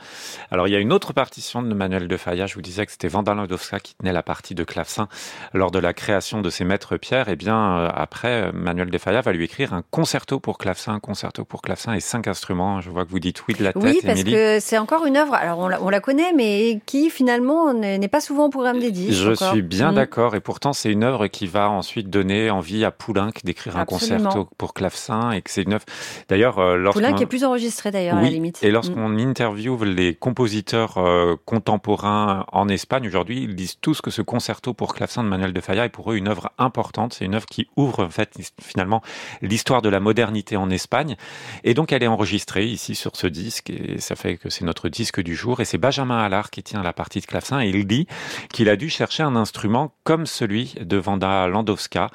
Alors 0.50 0.66
il 0.66 0.72
y 0.72 0.76
a 0.76 0.80
une 0.80 0.92
autre 0.92 1.12
partition 1.12 1.62
de 1.62 1.72
Manuel 1.72 2.08
de 2.08 2.16
Falla, 2.16 2.46
je 2.46 2.54
vous 2.54 2.62
disais 2.62 2.84
que 2.84 2.90
c'était 2.90 3.08
Vanda 3.08 3.34
Landowska 3.34 3.78
qui 3.78 3.94
tenait 3.94 4.12
la 4.12 4.24
partie 4.24 4.56
de 4.56 4.64
clavecin 4.64 5.08
lors 5.54 5.70
de 5.70 5.78
la 5.78 5.92
création 5.92 6.40
de 6.40 6.50
ses 6.50 6.64
maîtres 6.64 6.96
pierres. 6.96 7.28
Et 7.28 7.32
eh 7.32 7.36
bien 7.36 7.78
euh, 7.78 7.90
après, 7.94 8.50
Manuel 8.52 8.90
de 8.90 8.98
Falla 8.98 9.20
va 9.20 9.32
lui 9.32 9.44
écrire 9.44 9.72
un 9.72 9.82
concerto 9.90 10.40
pour 10.40 10.58
clavecin, 10.58 10.94
un 10.94 11.00
concerto 11.00 11.44
pour 11.44 11.62
clavecin 11.62 11.92
et 11.94 12.00
cinq 12.00 12.26
instruments. 12.26 12.80
Je 12.80 12.90
vois 12.90 13.04
que 13.04 13.10
vous 13.10 13.20
dites 13.20 13.46
oui 13.46 13.54
de 13.54 13.62
la 13.62 13.72
tête. 13.72 13.82
Oui, 13.82 14.00
parce 14.04 14.24
que 14.24 14.58
c'est 14.58 14.78
encore 14.78 15.06
une 15.06 15.16
œuvre. 15.16 15.34
Alors 15.34 15.58
on 15.60 15.88
la, 15.88 16.00
connaît, 16.00 16.32
mais 16.32 16.80
qui 16.86 17.08
finalement 17.08 17.72
n'est 17.72 18.08
pas 18.08 18.20
souvent 18.20 18.46
au 18.46 18.50
programme 18.50 18.80
des 18.80 18.90
disques. 18.90 19.22
Je 19.22 19.34
suis 19.34 19.62
bien 19.62 19.92
mm. 19.92 19.94
d'accord, 19.94 20.34
et 20.34 20.40
pourtant 20.40 20.72
c'est 20.72 20.90
une 20.90 21.04
œuvre 21.04 21.28
qui 21.28 21.46
va 21.46 21.70
ensuite 21.70 22.10
donner 22.10 22.50
envie 22.50 22.84
à 22.84 22.90
Poulenc 23.12 23.32
d'écrire 23.44 23.76
un 23.76 23.84
concerto 23.84 24.48
pour 24.56 24.72
clavecin, 24.72 25.32
et 25.32 25.42
que 25.42 25.50
c'est 25.50 25.62
une 25.62 25.74
œuvre. 25.74 25.84
D'ailleurs, 26.28 26.58
euh, 26.58 26.90
Poulenc 26.92 27.16
est 27.18 27.26
plus 27.26 27.44
enregistré 27.44 27.90
d'ailleurs 27.90 28.16
à 28.16 28.22
la 28.22 28.30
limite. 28.30 28.62
Et 28.62 28.70
lorsqu'on 28.70 29.10
mm. 29.10 29.18
interviewe 29.18 29.84
les 29.84 30.14
compositeurs 30.14 30.96
euh, 30.96 31.36
contemporains 31.44 32.46
en 32.52 32.68
Espagne 32.68 33.06
aujourd'hui, 33.06 33.42
ils 33.42 33.54
disent 33.54 33.76
tous 33.80 34.00
que 34.00 34.10
ce 34.10 34.22
concerto 34.22 34.72
pour 34.72 34.94
clavecin 34.94 35.22
de 35.22 35.28
Manuel 35.28 35.52
de 35.52 35.60
Falla 35.60 35.84
est 35.84 35.90
pour 35.90 36.10
eux 36.12 36.16
une 36.16 36.28
œuvre 36.28 36.50
importante. 36.56 37.12
C'est 37.12 37.26
une 37.26 37.34
œuvre 37.34 37.44
qui 37.44 37.68
ouvre 37.76 38.04
en 38.04 38.10
fait 38.10 38.38
finalement 38.62 39.02
l'histoire 39.42 39.82
de 39.82 39.90
la 39.90 40.00
modernité 40.00 40.56
en 40.56 40.70
Espagne, 40.70 41.16
et 41.64 41.74
donc 41.74 41.92
elle 41.92 42.02
est 42.02 42.08
enregistrée 42.08 42.66
ici 42.66 42.94
sur 42.94 43.16
ce 43.16 43.26
disque, 43.26 43.68
et 43.68 43.98
ça 43.98 44.16
fait 44.16 44.38
que 44.38 44.48
c'est 44.48 44.64
notre 44.64 44.88
disque 44.88 45.20
du 45.20 45.34
jour. 45.34 45.60
Et 45.60 45.66
c'est 45.66 45.78
Benjamin 45.78 46.18
Allard 46.18 46.50
qui 46.50 46.62
tient 46.62 46.82
la 46.82 46.94
partie 46.94 47.20
de 47.20 47.26
clavecin, 47.26 47.60
et 47.60 47.68
il 47.68 47.86
dit 47.86 48.06
qu'il 48.52 48.70
a 48.70 48.76
dû 48.76 48.88
chercher 48.88 49.22
un 49.22 49.36
instrument 49.36 49.92
comme 50.04 50.24
celui 50.24 50.74
de 50.80 50.96
Vanda 50.96 51.46
Landowska. 51.46 52.08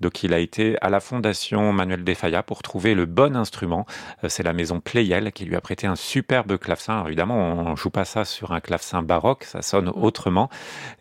Donc 0.00 0.22
il 0.22 0.32
a 0.32 0.43
été 0.44 0.76
à 0.80 0.90
la 0.90 1.00
Fondation 1.00 1.72
Manuel 1.72 2.04
Defaya 2.04 2.42
pour 2.42 2.62
trouver 2.62 2.94
le 2.94 3.06
bon 3.06 3.36
instrument. 3.36 3.86
Euh, 4.22 4.28
c'est 4.28 4.42
la 4.42 4.52
maison 4.52 4.80
Pleyel 4.80 5.32
qui 5.32 5.44
lui 5.44 5.56
a 5.56 5.60
prêté 5.60 5.86
un 5.86 5.96
superbe 5.96 6.56
clavecin. 6.58 6.94
Alors, 6.94 7.08
évidemment, 7.08 7.36
on 7.36 7.76
joue 7.76 7.90
pas 7.90 8.04
ça 8.04 8.24
sur 8.24 8.52
un 8.52 8.60
clavecin 8.60 9.02
baroque, 9.02 9.44
ça 9.44 9.62
sonne 9.62 9.86
mm. 9.86 10.02
autrement. 10.02 10.48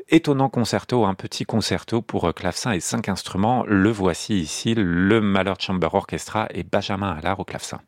Étonnant 0.09 0.49
concerto, 0.49 1.05
un 1.05 1.13
petit 1.13 1.45
concerto 1.45 2.01
pour 2.01 2.25
euh, 2.25 2.31
clavecin 2.31 2.71
et 2.71 2.79
cinq 2.79 3.09
instruments. 3.09 3.63
Le 3.67 3.91
voici 3.91 4.39
ici, 4.39 4.73
le 4.75 5.21
Malheur 5.21 5.57
Chamber 5.59 5.93
Orchestra 5.93 6.47
et 6.53 6.63
Benjamin 6.63 7.11
Allard 7.11 7.39
au 7.39 7.45
clavecin. 7.45 7.79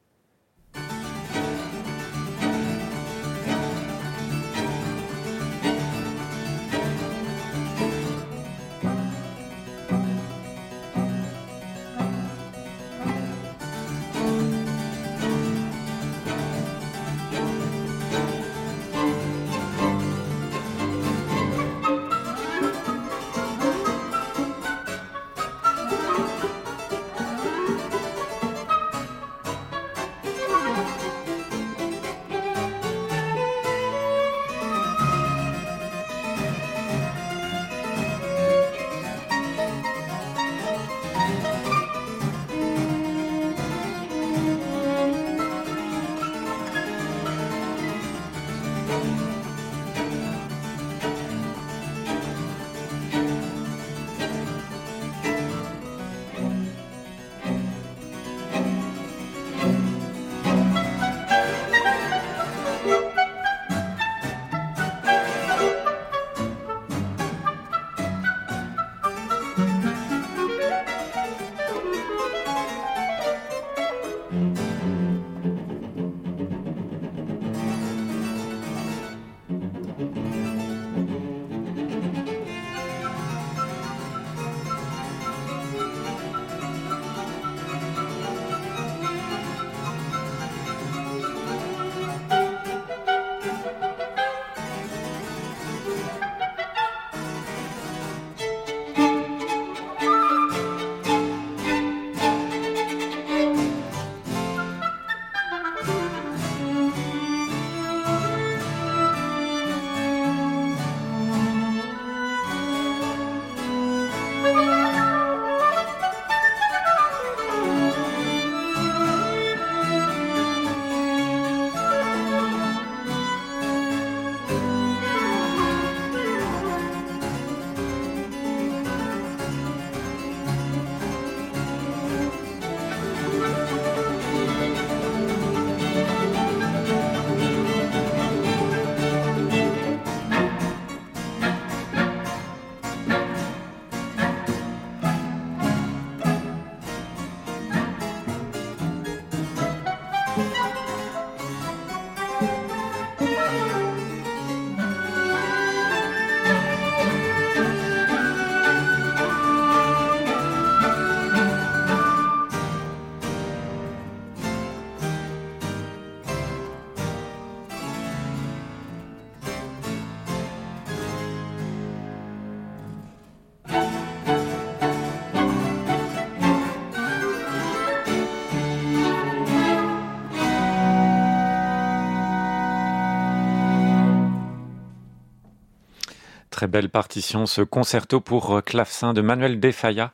Belle 186.68 186.90
partition, 186.90 187.46
ce 187.46 187.62
concerto 187.62 188.20
pour 188.22 188.62
clavecin 188.64 189.14
de 189.14 189.22
Manuel 189.22 189.60
Defaya, 189.60 190.12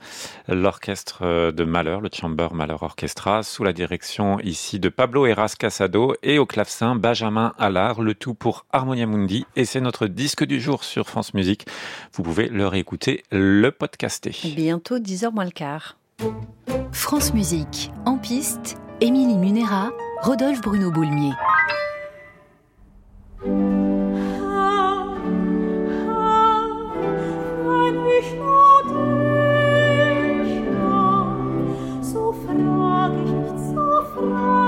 l'orchestre 0.48 1.52
de 1.52 1.64
Malheur, 1.64 2.02
le 2.02 2.10
Chamber 2.14 2.54
Malheur 2.54 2.84
Orchestra, 2.84 3.44
sous 3.44 3.64
la 3.64 3.74
direction 3.74 4.40
ici 4.40 4.80
de 4.80 4.90
Pablo 4.90 5.26
Eras 5.26 5.56
Casado 5.58 6.16
et 6.24 6.40
au 6.40 6.46
clavecin 6.46 6.96
Benjamin 6.96 7.54
Allard, 7.58 8.02
le 8.02 8.14
tout 8.16 8.34
pour 8.34 8.66
Harmonia 8.72 9.06
Mundi. 9.06 9.46
Et 9.56 9.66
c'est 9.66 9.82
notre 9.82 10.08
disque 10.08 10.44
du 10.44 10.60
jour 10.60 10.84
sur 10.84 11.08
France 11.08 11.34
Musique. 11.34 11.66
Vous 12.14 12.24
pouvez 12.24 12.48
le 12.48 12.68
réécouter, 12.68 13.24
le 13.32 13.72
podcaster. 13.72 14.36
Bientôt 14.56 15.00
10h 15.00 15.34
moins 15.34 15.46
le 15.46 15.52
quart. 15.52 15.98
France 16.92 17.34
Musique, 17.34 17.92
en 18.06 18.18
piste, 18.18 18.78
Émilie 19.00 19.38
Munera, 19.38 19.92
Rodolphe 20.22 20.62
Bruno 20.62 20.92
Boulmier. 20.92 21.32
frag 32.34 33.12
ich 33.26 33.32
nicht, 33.32 33.60
so 33.60 34.04
frag 34.14 34.61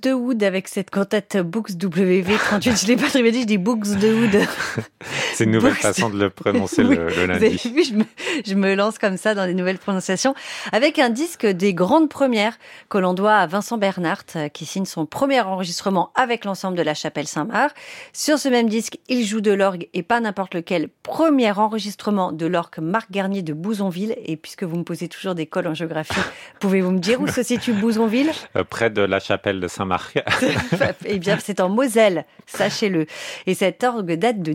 De 0.00 0.12
Wood 0.12 0.42
avec 0.42 0.68
cette 0.68 0.90
cantate 0.90 1.38
Books 1.38 1.70
WV38. 1.70 2.82
Je 2.82 2.86
l'ai 2.86 2.96
pas 2.96 3.08
très 3.08 3.22
bien 3.22 3.32
dit, 3.32 3.42
je 3.42 3.46
dis 3.46 3.58
Books 3.58 3.96
de 3.98 4.12
Wood. 4.12 4.46
C'est 5.38 5.44
une 5.44 5.52
nouvelle 5.52 5.74
façon 5.74 6.10
de 6.10 6.18
le 6.18 6.30
prononcer 6.30 6.82
le, 6.82 7.26
lundi. 7.26 7.60
Vous 7.72 7.84
je 7.84 7.94
me, 7.94 8.04
je 8.44 8.54
me, 8.54 8.74
lance 8.74 8.98
comme 8.98 9.16
ça 9.16 9.36
dans 9.36 9.46
des 9.46 9.54
nouvelles 9.54 9.78
prononciations. 9.78 10.34
Avec 10.72 10.98
un 10.98 11.10
disque 11.10 11.46
des 11.46 11.74
grandes 11.74 12.08
premières 12.08 12.58
que 12.88 12.98
l'on 12.98 13.14
doit 13.14 13.36
à 13.36 13.46
Vincent 13.46 13.78
Bernhardt, 13.78 14.32
euh, 14.34 14.48
qui 14.48 14.66
signe 14.66 14.84
son 14.84 15.06
premier 15.06 15.40
enregistrement 15.40 16.10
avec 16.16 16.44
l'ensemble 16.44 16.76
de 16.76 16.82
la 16.82 16.94
Chapelle 16.94 17.28
Saint-Marc. 17.28 17.76
Sur 18.12 18.40
ce 18.40 18.48
même 18.48 18.68
disque, 18.68 18.98
il 19.08 19.24
joue 19.24 19.40
de 19.40 19.52
l'orgue 19.52 19.88
et 19.94 20.02
pas 20.02 20.18
n'importe 20.18 20.54
lequel. 20.54 20.88
Premier 21.04 21.52
enregistrement 21.52 22.32
de 22.32 22.46
l'orgue 22.46 22.80
Marc 22.80 23.12
Garnier 23.12 23.42
de 23.42 23.52
Bouzonville. 23.52 24.16
Et 24.24 24.36
puisque 24.36 24.64
vous 24.64 24.76
me 24.76 24.82
posez 24.82 25.06
toujours 25.06 25.36
des 25.36 25.46
cols 25.46 25.68
en 25.68 25.74
géographie, 25.74 26.18
pouvez-vous 26.58 26.90
me 26.90 26.98
dire 26.98 27.20
où 27.20 27.28
se 27.28 27.44
situe 27.44 27.74
Bouzonville? 27.74 28.32
Euh, 28.56 28.64
Près 28.64 28.90
de 28.90 29.02
la 29.02 29.20
Chapelle 29.20 29.60
de 29.60 29.68
Saint-Marc. 29.68 30.18
eh 31.04 31.18
bien, 31.20 31.38
c'est 31.40 31.60
en 31.60 31.68
Moselle, 31.68 32.24
sachez-le. 32.46 33.06
Et 33.46 33.54
cet 33.54 33.84
orgue 33.84 34.14
date 34.14 34.42
de 34.42 34.52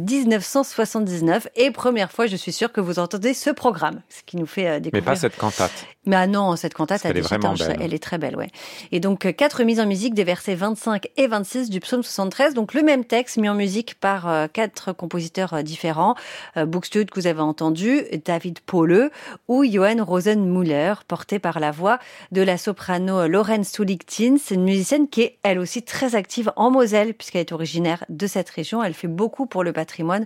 1979. 0.74 1.48
Et 1.56 1.72
première 1.72 2.12
fois, 2.12 2.28
je 2.28 2.36
suis 2.36 2.52
sûre 2.52 2.72
que 2.72 2.82
vous 2.82 3.00
entendez 3.00 3.34
ce 3.34 3.50
programme, 3.50 4.02
ce 4.10 4.22
qui 4.26 4.38
nous 4.38 4.46
fait 4.46 4.80
découvrir. 4.82 4.92
Mais 4.94 5.02
pas 5.02 5.16
cette 5.16 5.38
cantate. 5.38 5.88
Mais 6.06 6.18
ah 6.18 6.28
non, 6.28 6.56
cette 6.58 6.74
cantate, 6.74 7.06
elle, 7.06 7.18
est 7.18 7.22
vraiment 7.22 7.54
belle. 7.54 7.78
elle 7.80 7.94
est 7.94 8.04
très 8.04 8.18
belle, 8.18 8.36
ouais. 8.36 8.50
Et 8.92 9.00
donc, 9.00 9.26
euh, 9.26 9.32
quatre 9.32 9.64
mises 9.64 9.80
en 9.80 9.86
musique 9.86 10.14
des 10.14 10.26
versets 10.26 10.56
25 10.56 11.08
et 11.16 11.28
26 11.28 11.70
du 11.70 11.80
psaume 11.80 12.04
73. 12.04 12.54
Donc, 12.54 12.74
le 12.74 12.84
même 12.84 13.06
texte 13.06 13.38
mis 13.38 13.48
en 13.48 13.56
musique 13.56 13.96
par 13.96 14.28
euh, 14.28 14.48
quatre 14.52 14.92
compositeurs 14.92 15.54
euh, 15.54 15.62
différents. 15.62 16.16
Euh, 16.58 16.66
que 16.84 17.20
vous 17.20 17.28
avez 17.28 17.40
entendu, 17.40 18.04
David 18.26 18.60
Pauleux 18.60 19.12
ou 19.48 19.64
Johan 19.64 20.04
Rosenmuller, 20.04 20.96
porté 21.08 21.40
par 21.40 21.60
la 21.60 21.72
voix 21.72 22.00
de 22.32 22.42
la 22.42 22.58
soprano 22.58 23.28
Lauren 23.28 23.64
Sulichtin. 23.64 24.36
C'est 24.44 24.56
une 24.56 24.64
musicienne 24.64 25.08
qui 25.08 25.22
est, 25.22 25.38
elle 25.44 25.60
aussi, 25.60 25.84
très 25.84 26.16
active 26.16 26.52
en 26.56 26.72
Moselle, 26.72 27.14
puisqu'elle 27.14 27.42
est 27.42 27.52
originaire 27.52 28.04
de 28.10 28.28
cette 28.28 28.50
région. 28.50 28.84
Elle 28.84 28.94
fait 28.94 29.08
beaucoup 29.08 29.46
pour 29.46 29.64
le 29.64 29.72
patrimoine 29.72 30.26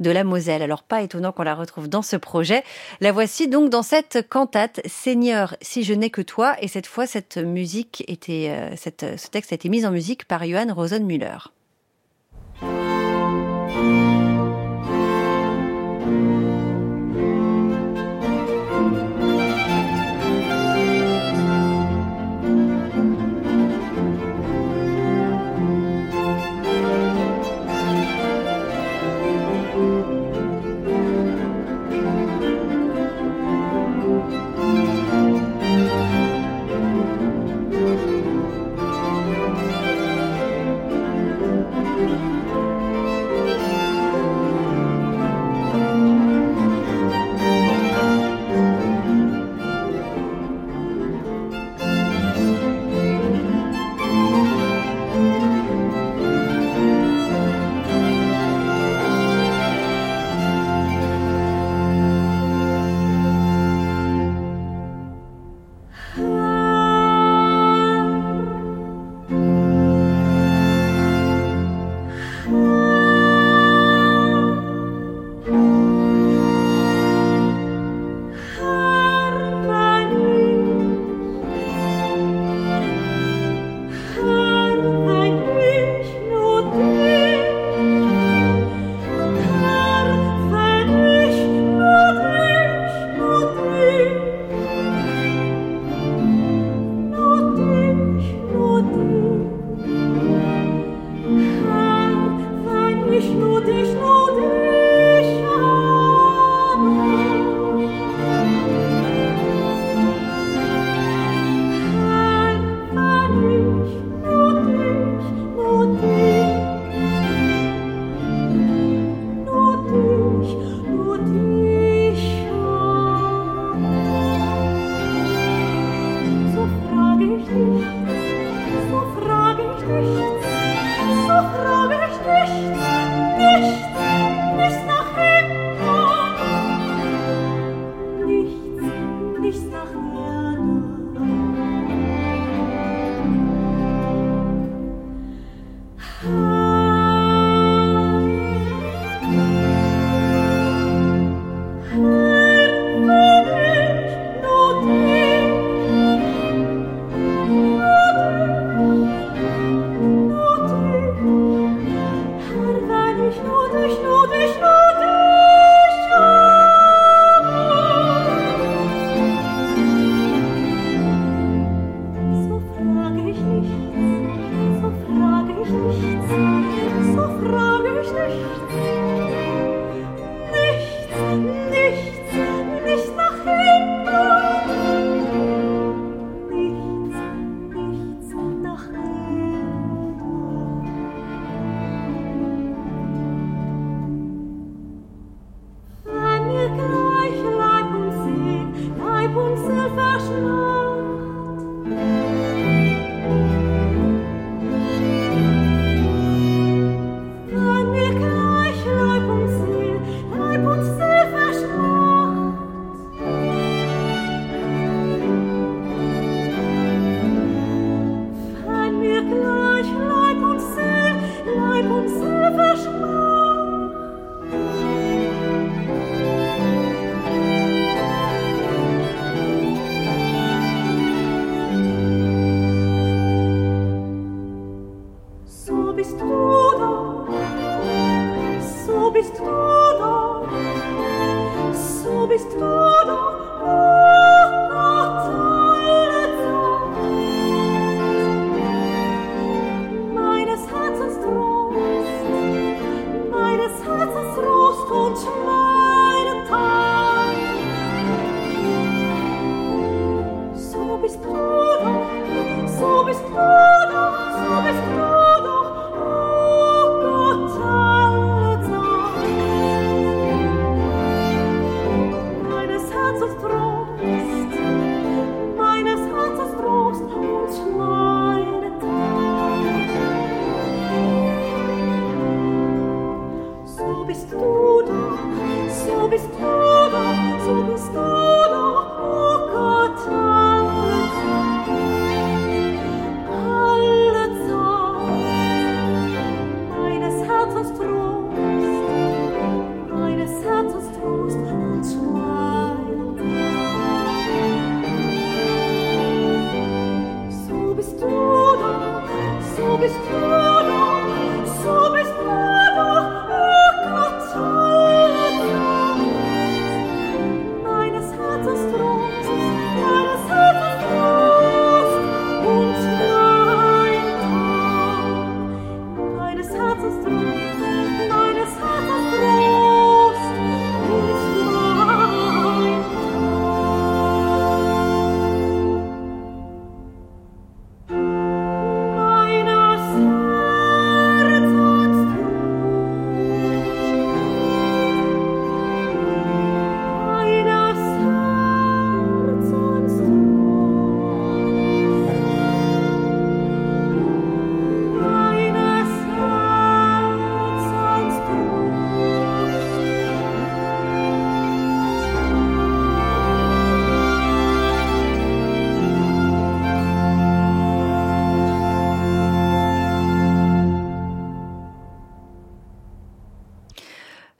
de 0.00 0.10
la 0.10 0.24
Moselle. 0.24 0.62
Alors, 0.62 0.82
pas 0.82 1.02
étonnant 1.02 1.32
qu'on 1.32 1.42
la 1.42 1.54
retrouve 1.54 1.88
dans 1.88 2.02
ce 2.02 2.16
projet. 2.16 2.62
La 3.00 3.12
voici 3.12 3.48
donc 3.48 3.70
dans 3.70 3.82
cette 3.82 4.28
cantate. 4.28 4.80
Seigneur, 4.86 5.56
si 5.60 5.84
je 5.84 5.94
n'ai 5.94 6.10
que 6.10 6.22
toi. 6.22 6.56
Et 6.60 6.68
cette 6.68 6.86
fois, 6.86 7.06
cette 7.06 7.38
musique 7.38 8.04
était, 8.08 8.50
euh, 8.50 8.76
cette, 8.76 9.18
ce 9.18 9.28
texte 9.28 9.52
a 9.52 9.54
été 9.54 9.68
mis 9.68 9.86
en 9.86 9.90
musique 9.90 10.26
par 10.26 10.44
Johann 10.44 10.70
Rosenmüller. 10.70 11.38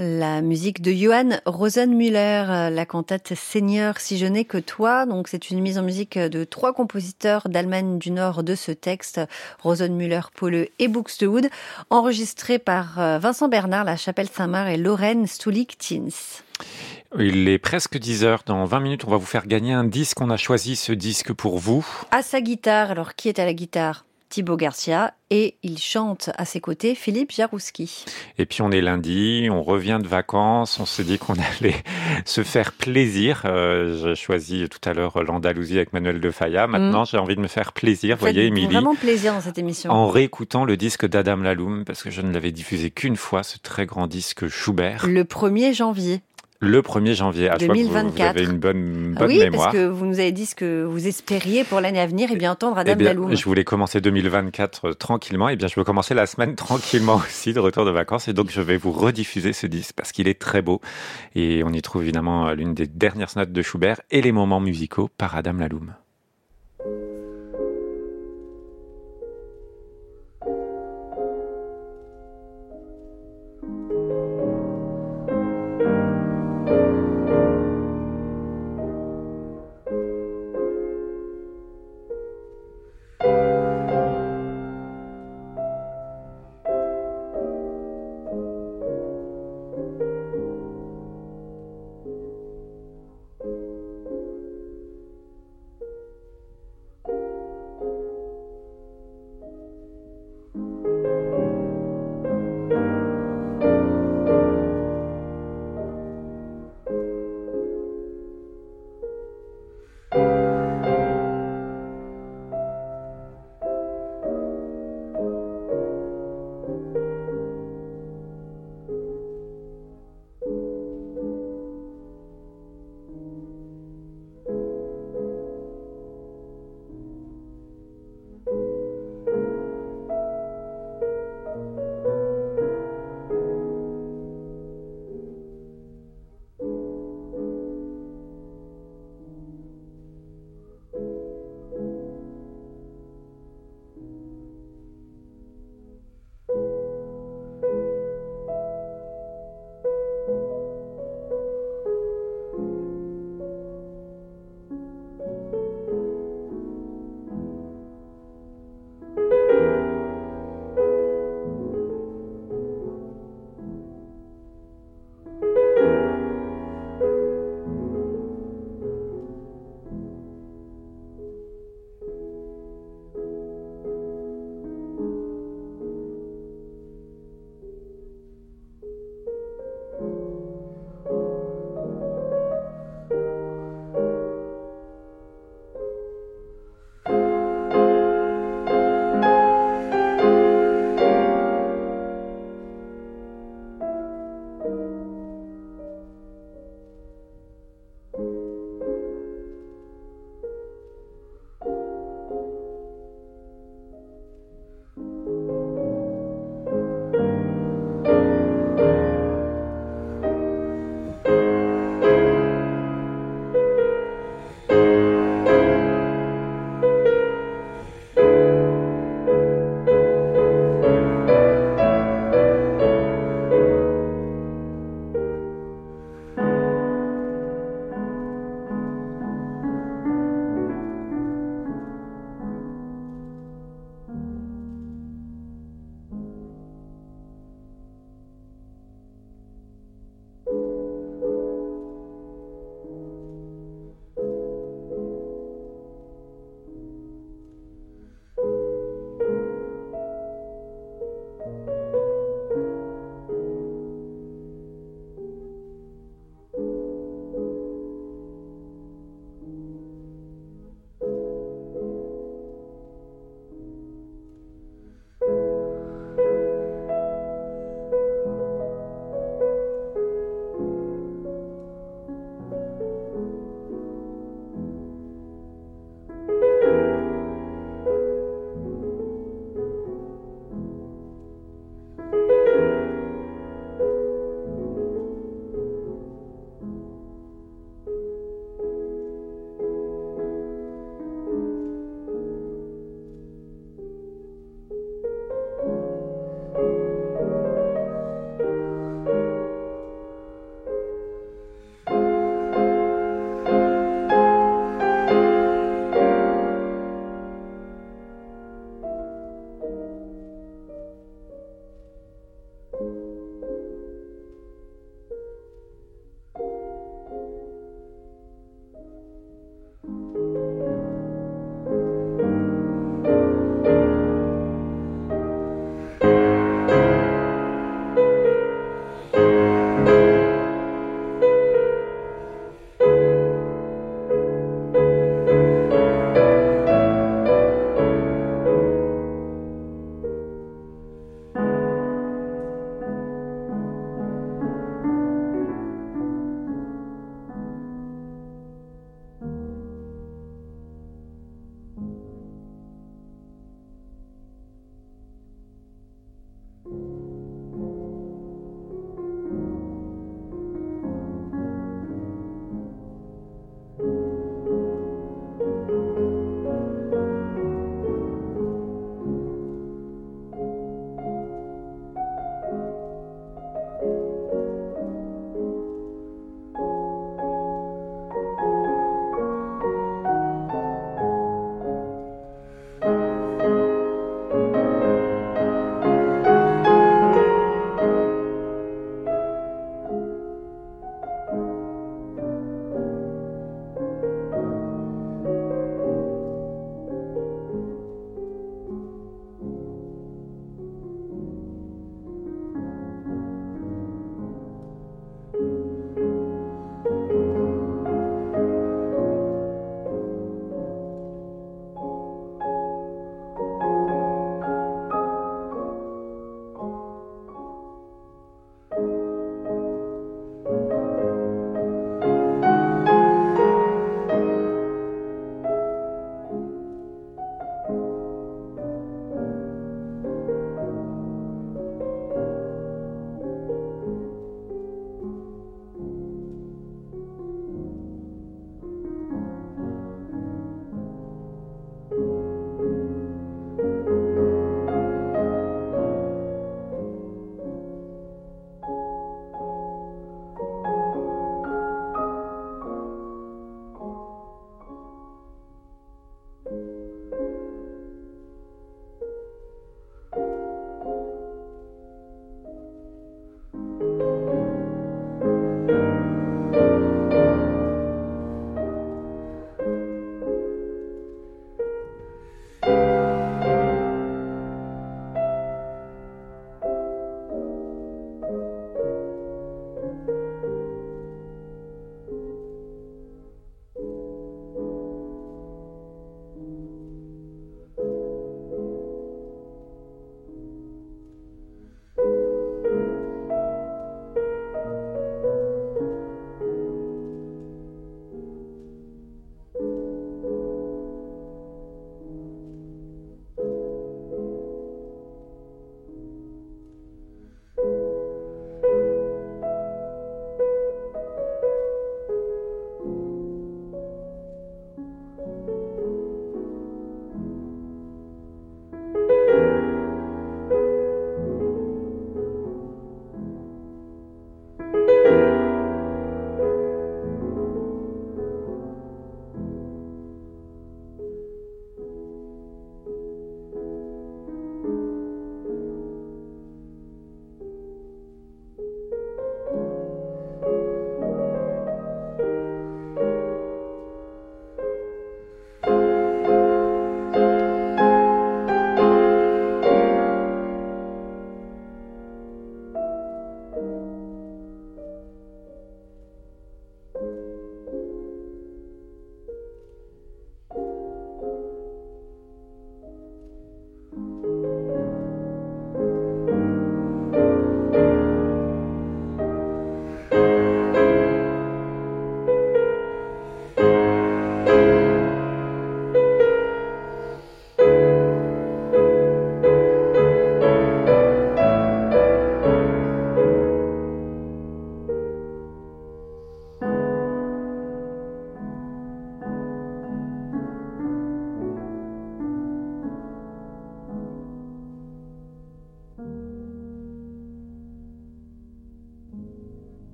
La 0.00 0.40
musique 0.40 0.80
de 0.80 0.92
Johann 0.92 1.42
Rosenmüller, 1.44 2.46
euh, 2.48 2.70
la 2.70 2.86
cantate 2.86 3.34
Seigneur 3.34 4.00
si 4.00 4.16
je 4.16 4.24
n'ai 4.24 4.46
que 4.46 4.56
toi. 4.56 5.04
Donc 5.04 5.28
c'est 5.28 5.50
une 5.50 5.60
mise 5.60 5.76
en 5.76 5.82
musique 5.82 6.18
de 6.18 6.44
trois 6.44 6.72
compositeurs 6.72 7.50
d'Allemagne 7.50 7.98
du 7.98 8.10
Nord 8.10 8.42
de 8.42 8.54
ce 8.54 8.72
texte, 8.72 9.20
Rosenmüller, 9.62 10.22
Paule 10.34 10.68
et 10.78 10.88
Buxtehude, 10.88 11.50
enregistré 11.90 12.58
par 12.58 12.98
euh, 12.98 13.18
Vincent 13.18 13.48
Bernard, 13.48 13.84
la 13.84 13.98
Chapelle 13.98 14.28
Saint-Marc 14.28 14.70
et 14.70 14.78
Lorraine 14.78 15.26
Stulik-Tins. 15.26 16.40
Il 17.18 17.46
est 17.48 17.58
presque 17.58 17.98
10 17.98 18.24
heures. 18.24 18.42
Dans 18.46 18.64
20 18.64 18.80
minutes, 18.80 19.04
on 19.04 19.10
va 19.10 19.18
vous 19.18 19.26
faire 19.26 19.46
gagner 19.46 19.74
un 19.74 19.84
disque. 19.84 20.20
On 20.22 20.30
a 20.30 20.38
choisi 20.38 20.76
ce 20.76 20.92
disque 20.92 21.34
pour 21.34 21.58
vous. 21.58 21.86
À 22.10 22.22
sa 22.22 22.40
guitare. 22.40 22.90
Alors, 22.90 23.14
qui 23.14 23.28
est 23.28 23.38
à 23.38 23.44
la 23.44 23.52
guitare? 23.52 24.06
Thibaut 24.30 24.56
Garcia 24.56 25.12
et 25.30 25.56
il 25.62 25.78
chante 25.78 26.30
à 26.36 26.44
ses 26.44 26.60
côtés 26.60 26.94
Philippe 26.94 27.32
Jarouski. 27.32 28.04
Et 28.38 28.46
puis 28.46 28.62
on 28.62 28.70
est 28.70 28.80
lundi, 28.80 29.48
on 29.50 29.62
revient 29.62 29.98
de 30.02 30.08
vacances, 30.08 30.78
on 30.80 30.86
s'est 30.86 31.04
dit 31.04 31.18
qu'on 31.18 31.34
allait 31.60 31.76
se 32.24 32.42
faire 32.42 32.72
plaisir. 32.72 33.42
Euh, 33.44 33.98
j'ai 34.00 34.14
choisi 34.14 34.68
tout 34.68 34.88
à 34.88 34.94
l'heure 34.94 35.22
l'Andalousie 35.22 35.76
avec 35.76 35.92
Manuel 35.92 36.20
de 36.20 36.30
Faya. 36.30 36.66
Maintenant, 36.66 37.02
mm. 37.02 37.06
j'ai 37.06 37.18
envie 37.18 37.36
de 37.36 37.40
me 37.40 37.48
faire 37.48 37.72
plaisir. 37.72 38.16
Vous 38.16 38.20
voyez, 38.20 38.46
Émilie. 38.46 38.66
Vraiment 38.66 38.94
plaisir 38.94 39.34
dans 39.34 39.40
cette 39.40 39.58
émission. 39.58 39.90
En 39.90 40.08
réécoutant 40.08 40.64
le 40.64 40.76
disque 40.76 41.06
d'Adam 41.06 41.36
Laloum, 41.36 41.84
parce 41.84 42.02
que 42.02 42.10
je 42.10 42.22
ne 42.22 42.32
l'avais 42.32 42.52
diffusé 42.52 42.90
qu'une 42.90 43.16
fois, 43.16 43.42
ce 43.42 43.58
très 43.58 43.86
grand 43.86 44.06
disque 44.06 44.48
Schubert. 44.48 45.06
Le 45.06 45.24
1er 45.24 45.74
janvier. 45.74 46.22
Le 46.62 46.82
1er 46.82 47.14
janvier. 47.14 47.48
À 47.48 47.56
2024. 47.56 48.12
Vous, 48.12 48.22
avez 48.22 48.44
une 48.44 48.58
bonne, 48.58 49.14
bonne 49.14 49.28
oui, 49.28 49.38
mémoire. 49.38 49.70
parce 49.70 49.76
que 49.76 49.86
vous 49.86 50.04
nous 50.04 50.20
avez 50.20 50.30
dit 50.30 50.44
ce 50.44 50.54
que 50.54 50.84
vous 50.84 51.06
espériez 51.06 51.64
pour 51.64 51.80
l'année 51.80 52.00
à 52.00 52.06
venir 52.06 52.30
et 52.30 52.36
bien 52.36 52.52
entendre 52.52 52.76
Adam 52.76 52.96
eh 53.00 53.02
Laloum. 53.02 53.34
Je 53.34 53.44
voulais 53.44 53.64
commencer 53.64 54.02
2024 54.02 54.88
euh, 54.88 54.92
tranquillement. 54.92 55.48
Et 55.48 55.56
bien, 55.56 55.68
je 55.68 55.74
veux 55.76 55.84
commencer 55.84 56.12
la 56.12 56.26
semaine 56.26 56.54
tranquillement 56.56 57.16
aussi 57.16 57.54
de 57.54 57.60
retour 57.60 57.86
de 57.86 57.90
vacances. 57.90 58.28
Et 58.28 58.34
donc, 58.34 58.50
je 58.50 58.60
vais 58.60 58.76
vous 58.76 58.92
rediffuser 58.92 59.54
ce 59.54 59.66
disque 59.66 59.94
parce 59.96 60.12
qu'il 60.12 60.28
est 60.28 60.38
très 60.38 60.60
beau. 60.60 60.82
Et 61.34 61.62
on 61.64 61.72
y 61.72 61.80
trouve 61.80 62.02
évidemment 62.02 62.48
euh, 62.48 62.54
l'une 62.54 62.74
des 62.74 62.86
dernières 62.86 63.30
notes 63.36 63.52
de 63.52 63.62
Schubert 63.62 64.02
et 64.10 64.20
les 64.20 64.32
moments 64.32 64.60
musicaux 64.60 65.08
par 65.16 65.36
Adam 65.36 65.54
Laloum. 65.54 65.94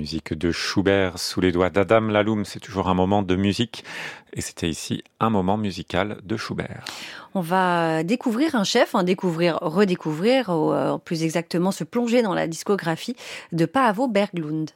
Musique 0.00 0.32
de 0.32 0.50
Schubert 0.50 1.18
sous 1.18 1.42
les 1.42 1.52
doigts 1.52 1.68
d'Adam 1.68 2.00
Laloum, 2.00 2.46
c'est 2.46 2.58
toujours 2.58 2.88
un 2.88 2.94
moment 2.94 3.22
de 3.22 3.36
musique. 3.36 3.84
Et 4.32 4.40
c'était 4.40 4.70
ici 4.70 5.04
un 5.20 5.28
moment 5.28 5.58
musical 5.58 6.16
de 6.24 6.38
Schubert. 6.38 6.86
On 7.34 7.42
va 7.42 8.02
découvrir 8.02 8.54
un 8.54 8.64
chef, 8.64 8.96
découvrir, 9.04 9.58
redécouvrir, 9.60 10.48
ou 10.48 10.72
euh, 10.72 10.96
plus 10.96 11.22
exactement 11.22 11.70
se 11.70 11.84
plonger 11.84 12.22
dans 12.22 12.32
la 12.32 12.46
discographie 12.46 13.14
de 13.52 13.66
Paavo 13.66 14.08
Berglund. 14.08 14.70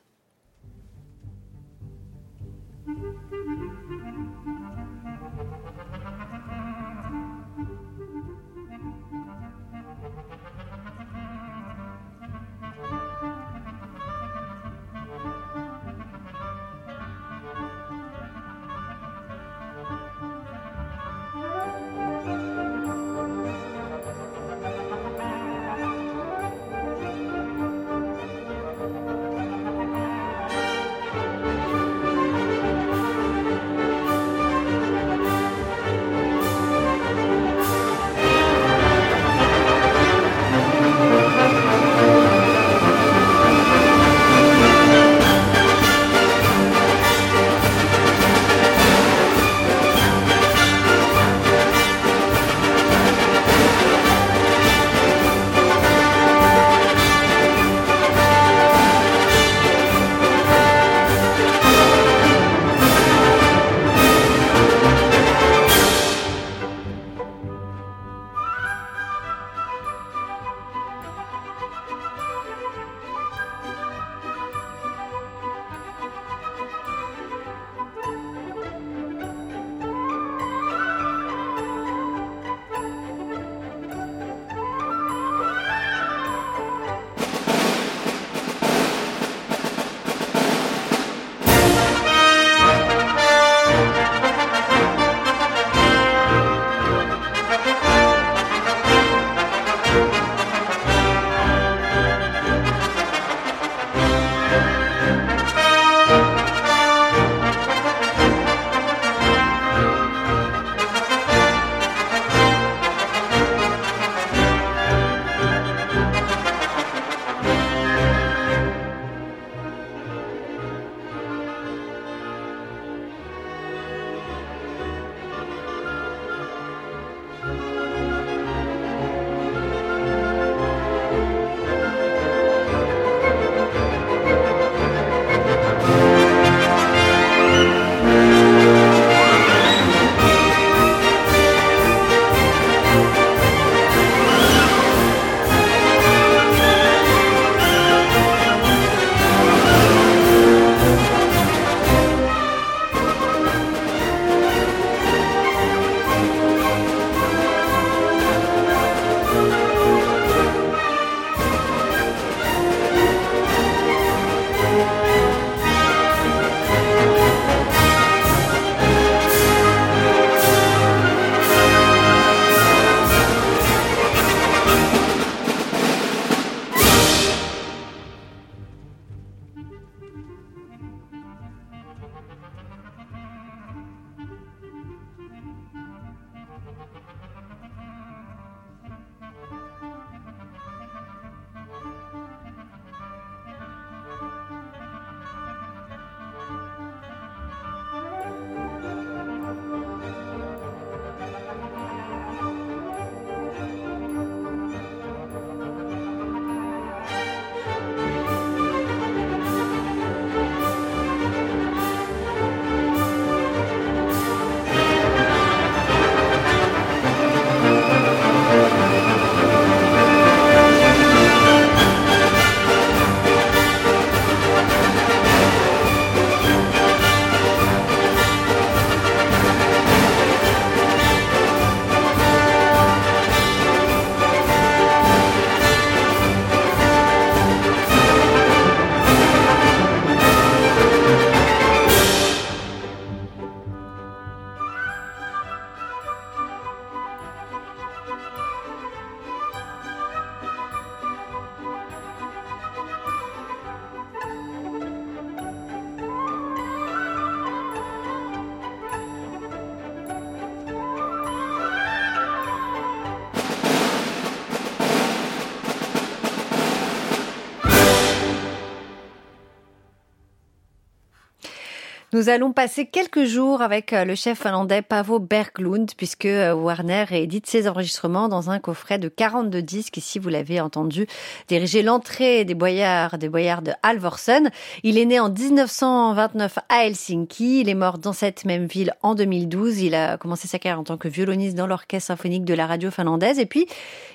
Nous 272.14 272.28
allons 272.28 272.52
passer 272.52 272.86
quelques 272.86 273.24
jours 273.24 273.60
avec 273.60 273.92
euh, 273.92 274.04
le 274.04 274.14
chef 274.14 274.38
finlandais 274.38 274.82
Pavo 274.82 275.18
Berglund, 275.18 275.90
puisque 275.96 276.26
euh, 276.26 276.54
Warner 276.54 277.06
édite 277.10 277.48
ses 277.48 277.66
enregistrements 277.66 278.28
dans 278.28 278.50
un 278.50 278.60
coffret 278.60 279.00
de 279.00 279.08
42 279.08 279.60
disques. 279.60 279.96
Ici, 279.96 280.20
vous 280.20 280.28
l'avez 280.28 280.60
entendu, 280.60 281.08
diriger 281.48 281.82
l'entrée 281.82 282.44
des 282.44 282.54
boyards, 282.54 283.18
des 283.18 283.28
boyards 283.28 283.62
de 283.62 283.72
Halvorsen. 283.82 284.52
Il 284.84 284.96
est 284.96 285.06
né 285.06 285.18
en 285.18 285.28
1929 285.28 286.60
à 286.68 286.84
Helsinki. 286.84 287.62
Il 287.62 287.68
est 287.68 287.74
mort 287.74 287.98
dans 287.98 288.12
cette 288.12 288.44
même 288.44 288.66
ville 288.66 288.94
en 289.02 289.16
2012. 289.16 289.80
Il 289.80 289.96
a 289.96 290.16
commencé 290.16 290.46
sa 290.46 290.60
carrière 290.60 290.78
en 290.78 290.84
tant 290.84 290.96
que 290.96 291.08
violoniste 291.08 291.56
dans 291.56 291.66
l'orchestre 291.66 292.06
symphonique 292.06 292.44
de 292.44 292.54
la 292.54 292.68
radio 292.68 292.92
finlandaise. 292.92 293.40
Et 293.40 293.46
puis, 293.46 293.66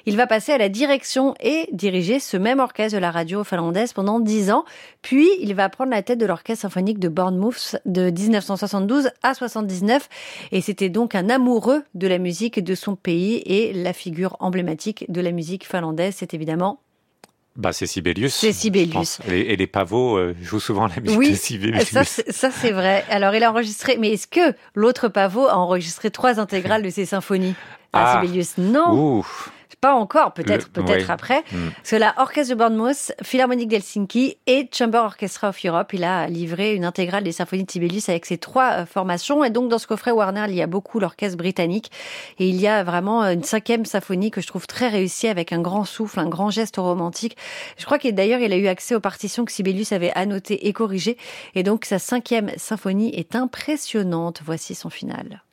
il 0.05 0.15
va 0.15 0.25
passer 0.25 0.53
à 0.53 0.57
la 0.57 0.69
direction 0.69 1.35
et 1.41 1.67
diriger 1.73 2.21
ce 2.21 2.37
même 2.37 2.61
orchestre 2.61 2.95
de 2.95 3.01
la 3.01 3.11
radio 3.11 3.43
finlandaise 3.43 3.91
pendant 3.91 4.21
10 4.21 4.51
ans. 4.51 4.63
Puis, 5.01 5.27
il 5.41 5.53
va 5.53 5.67
prendre 5.67 5.91
la 5.91 6.01
tête 6.01 6.17
de 6.17 6.25
l'orchestre 6.25 6.61
symphonique 6.61 6.99
de 6.99 7.09
Bournemouth 7.09 7.75
de 7.89 8.09
1972 8.09 9.09
à 9.23 9.33
79 9.33 10.07
et 10.51 10.61
c'était 10.61 10.89
donc 10.89 11.15
un 11.15 11.29
amoureux 11.29 11.83
de 11.93 12.07
la 12.07 12.17
musique 12.17 12.63
de 12.63 12.75
son 12.75 12.95
pays 12.95 13.41
et 13.45 13.73
la 13.73 13.93
figure 13.93 14.37
emblématique 14.39 15.05
de 15.09 15.21
la 15.21 15.31
musique 15.31 15.67
finlandaise, 15.67 16.15
c'est 16.17 16.33
évidemment 16.33 16.79
bah, 17.55 17.73
c'est 17.73 17.87
Sibelius. 17.87 18.33
C'est 18.35 18.53
Sibelius. 18.53 19.19
Et, 19.27 19.57
les 19.57 19.67
pavots 19.67 20.17
euh, 20.17 20.33
jouent 20.41 20.61
souvent 20.61 20.87
la 20.87 21.01
musique 21.01 21.31
de 21.31 21.35
Sibelius. 21.35 21.89
Ça, 21.89 22.05
ça 22.05 22.51
c'est 22.51 22.71
vrai. 22.71 23.03
Alors, 23.09 23.35
il 23.35 23.43
a 23.43 23.51
enregistré, 23.51 23.97
mais 23.97 24.13
est-ce 24.13 24.27
que 24.27 24.55
l'autre 24.75 25.09
pavot 25.09 25.45
a 25.47 25.57
enregistré 25.57 26.09
trois 26.09 26.39
intégrales 26.39 26.83
de 26.83 26.89
ses 26.89 27.05
symphonies 27.05 27.55
ah, 27.91 28.21
Sibelius? 28.21 28.57
Non. 28.57 29.17
Ouf. 29.17 29.51
Pas 29.81 29.93
encore, 29.93 30.33
peut-être, 30.33 30.69
peut-être 30.69 31.09
après. 31.09 31.39
Mm. 31.51 31.69
Parce 31.75 31.91
que 31.91 31.95
la 31.95 32.13
Orchestre 32.17 32.53
de 32.53 32.59
Bournemouth, 32.59 33.13
Philharmonique 33.23 33.69
d'Helsinki 33.69 34.37
et 34.45 34.69
Chamber 34.73 34.99
Orchestra 34.99 35.49
of 35.49 35.65
Europe, 35.65 35.93
il 35.93 36.03
a 36.03 36.27
livré 36.27 36.75
une 36.75 36.83
intégrale 36.83 37.23
des 37.23 37.31
symphonies 37.31 37.63
de 37.63 37.71
Sibelius 37.71 38.09
avec 38.09 38.25
ces 38.25 38.37
trois 38.37 38.71
euh, 38.71 38.85
formations. 38.85 39.43
Et 39.43 39.49
donc, 39.49 39.69
dans 39.69 39.79
ce 39.79 39.87
coffret 39.87 40.11
Warner, 40.11 40.45
il 40.49 40.55
y 40.55 40.61
a 40.61 40.67
beaucoup 40.67 40.99
l'orchestre 40.99 41.37
britannique. 41.37 41.91
Et 42.39 42.49
il 42.49 42.59
y 42.59 42.67
a 42.67 42.83
vraiment 42.83 43.23
une 43.23 43.43
cinquième 43.43 43.85
symphonie 43.85 44.31
que 44.31 44.41
je 44.41 44.47
trouve 44.47 44.67
très 44.67 44.89
réussie 44.89 45.27
avec 45.27 45.53
un 45.53 45.61
grand 45.61 45.85
souffle, 45.85 46.19
un 46.19 46.27
grand 46.27 46.49
geste 46.49 46.75
romantique. 46.75 47.37
Je 47.77 47.85
crois 47.85 47.99
que 47.99 48.09
d'ailleurs, 48.09 48.41
il 48.41 48.51
a 48.51 48.57
eu 48.57 48.67
accès 48.67 48.95
aux 48.95 48.99
partitions 48.99 49.45
que 49.45 49.51
Sibelius 49.51 49.93
avait 49.93 50.11
annotées 50.13 50.67
et 50.67 50.73
corrigées. 50.73 51.17
Et 51.55 51.63
donc, 51.63 51.85
sa 51.85 51.99
cinquième 51.99 52.51
symphonie 52.57 53.15
est 53.15 53.35
impressionnante. 53.35 54.41
Voici 54.43 54.75
son 54.75 54.89
final. 54.89 55.43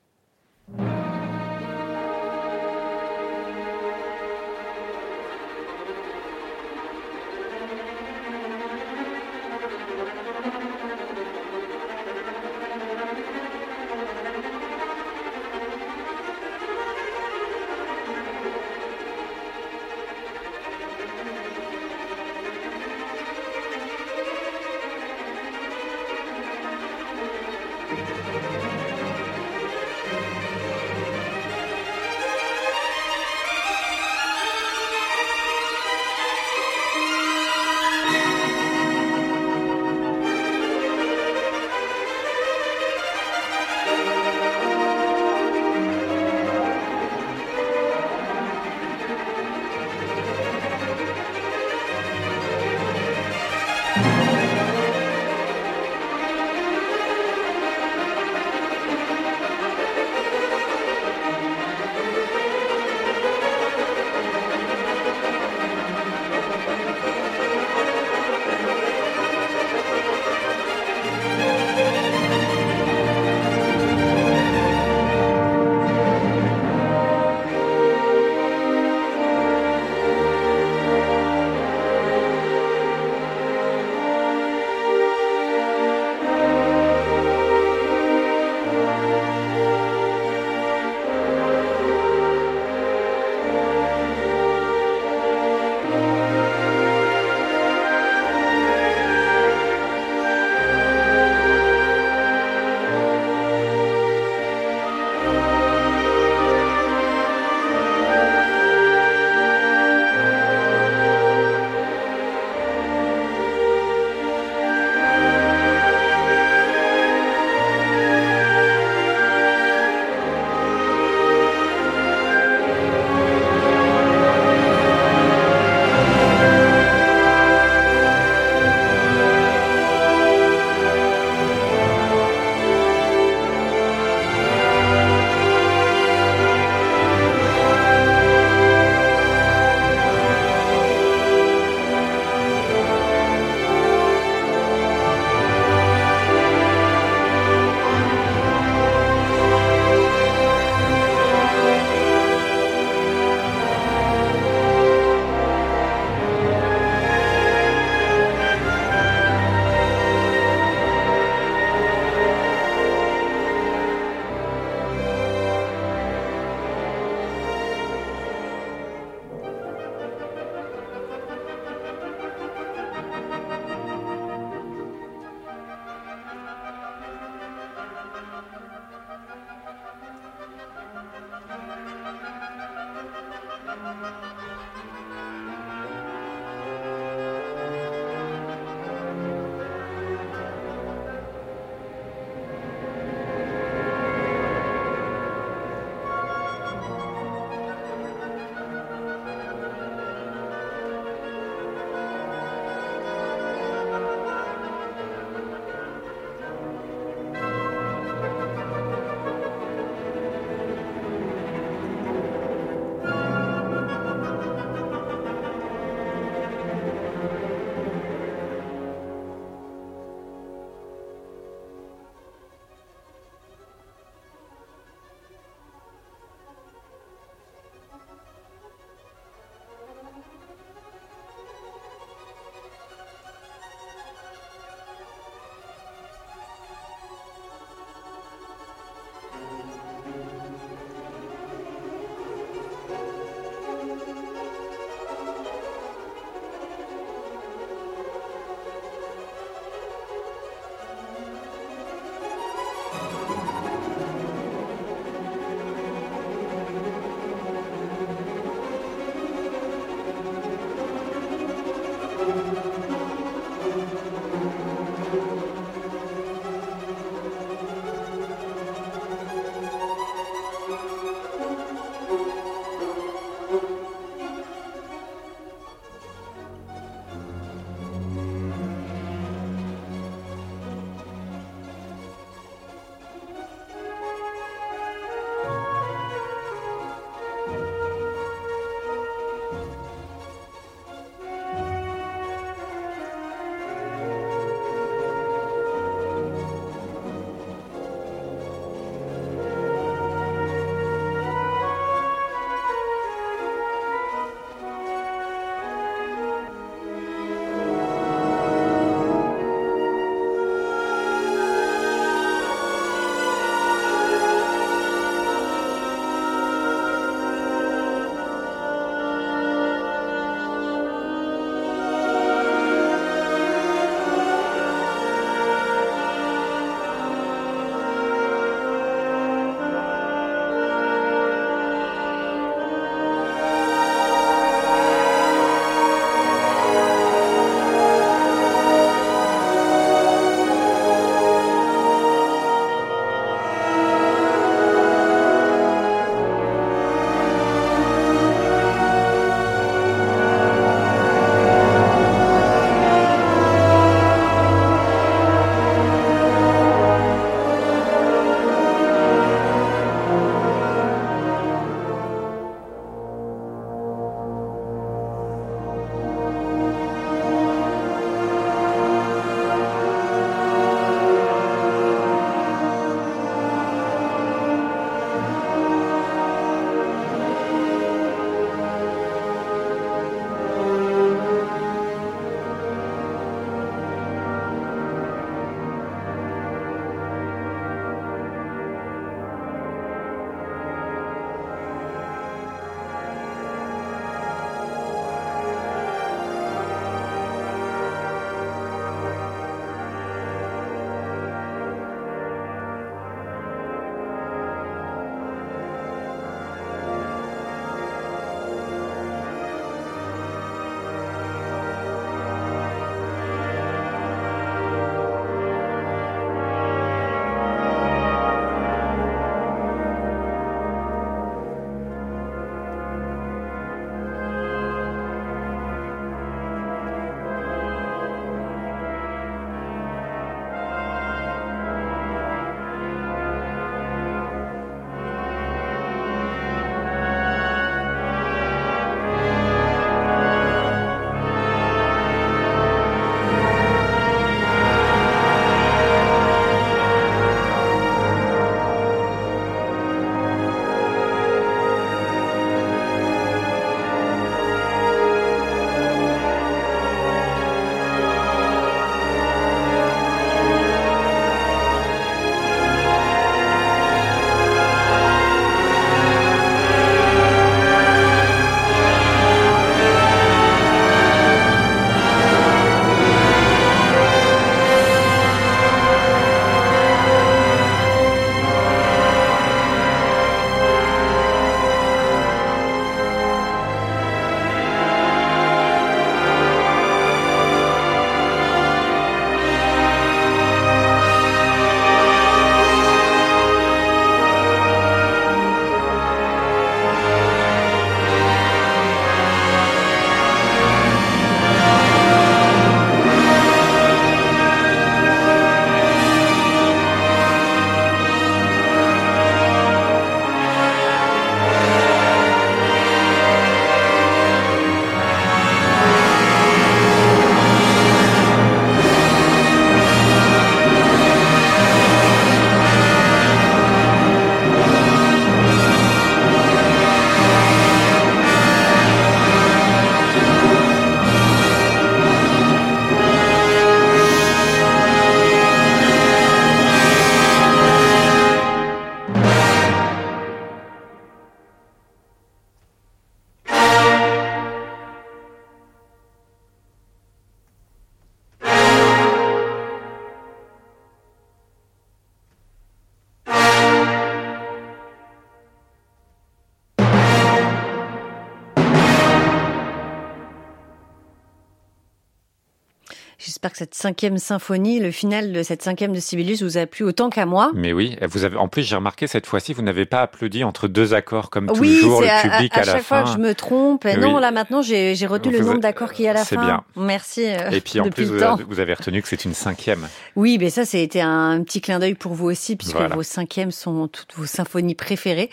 J'espère 563.47 563.53
que 563.53 563.59
cette 563.59 563.75
cinquième 563.77 564.19
symphonie, 564.19 564.81
le 564.81 564.91
final 564.91 565.33
de 565.33 565.45
cette 565.45 565.63
cinquième 565.63 565.93
de 565.93 566.01
Sibelius 566.01 566.43
vous 566.43 566.59
a 566.59 566.67
plu 566.67 566.85
autant 566.85 567.11
qu'à 567.11 567.27
moi. 567.27 567.53
Mais 567.55 567.73
oui, 567.73 567.97
vous 568.03 568.25
avez, 568.25 568.37
en 568.37 568.49
plus, 568.49 568.63
j'ai 568.63 568.75
remarqué 568.75 569.07
cette 569.07 569.25
fois-ci, 569.25 569.53
vous 569.53 569.63
n'avez 569.63 569.87
pas 569.87 570.01
applaudi 570.01 570.43
entre 570.43 570.67
deux 570.67 570.95
accords 570.95 571.31
comme 571.31 571.47
toujours, 571.47 572.01
le 572.01 572.23
public 572.23 572.53
à, 572.57 572.63
à, 572.63 572.65
la 572.65 572.65
fin. 572.65 572.73
À 572.73 572.75
chaque 572.75 572.83
fois 572.83 573.03
que 573.05 573.11
je 573.11 573.19
me 573.19 573.37
trompe. 573.37 573.85
Non, 573.85 574.19
là 574.19 574.33
maintenant, 574.33 574.63
j'ai 574.63 575.07
retenu 575.07 575.35
le 575.35 575.45
nombre 575.45 575.61
d'accords 575.61 575.93
qu'il 575.93 576.07
y 576.07 576.09
a 576.09 576.11
à 576.11 576.15
la 576.15 576.25
fin. 576.25 576.27
C'est 576.27 576.45
bien. 576.45 576.65
Merci. 576.75 577.25
Euh, 577.25 577.51
Et 577.51 577.61
puis 577.61 577.79
en 577.79 577.89
plus, 577.89 578.07
vous 578.07 578.21
avez, 578.21 578.43
vous 578.43 578.59
avez, 578.59 578.75
retenu 578.75 579.01
que 579.01 579.07
c'est 579.07 579.25
une 579.25 579.35
cinquième. 579.35 579.87
Oui, 580.17 580.39
mais 580.41 580.51
ça, 580.51 580.65
c'était 580.65 581.03
un 581.03 581.41
petit 581.45 581.61
clin 581.61 581.79
d'œil 581.79 581.95
pour 581.95 582.15
vous 582.15 582.27
aussi, 582.27 582.57
puisque 582.57 582.75
voilà. 582.75 582.97
vos 582.97 583.05
cinquièmes 583.05 583.53
sont 583.53 583.87
toutes 583.87 584.13
vos 584.17 584.27
symphonies 584.27 584.75
préférées. 584.75 585.31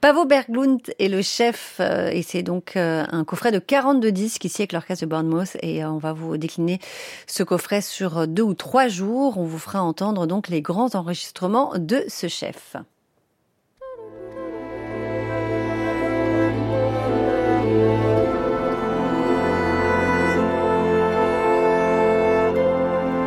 Pavo 0.00 0.24
Berglund 0.24 0.80
est 0.98 1.08
le 1.08 1.22
chef, 1.22 1.76
euh, 1.78 2.10
et 2.10 2.22
c'est 2.22 2.42
donc 2.42 2.72
euh, 2.74 3.04
un 3.12 3.22
coffret 3.22 3.52
de 3.52 3.60
42 3.60 4.10
disques 4.10 4.44
ici 4.46 4.62
avec 4.62 4.72
l'orchestre 4.72 5.04
de 5.04 5.10
Bournemouth, 5.10 5.56
et 5.62 5.84
on 5.84 5.98
va 5.98 6.12
vous 6.12 6.36
décliner 6.36 6.80
ce 7.28 7.44
coffret 7.52 7.82
sur 7.82 8.26
deux 8.26 8.42
ou 8.42 8.54
trois 8.54 8.88
jours. 8.88 9.36
On 9.36 9.44
vous 9.44 9.58
fera 9.58 9.82
entendre 9.82 10.26
donc 10.26 10.48
les 10.48 10.62
grands 10.62 10.94
enregistrements 10.94 11.74
de 11.76 12.02
ce 12.08 12.26
chef. 12.26 12.76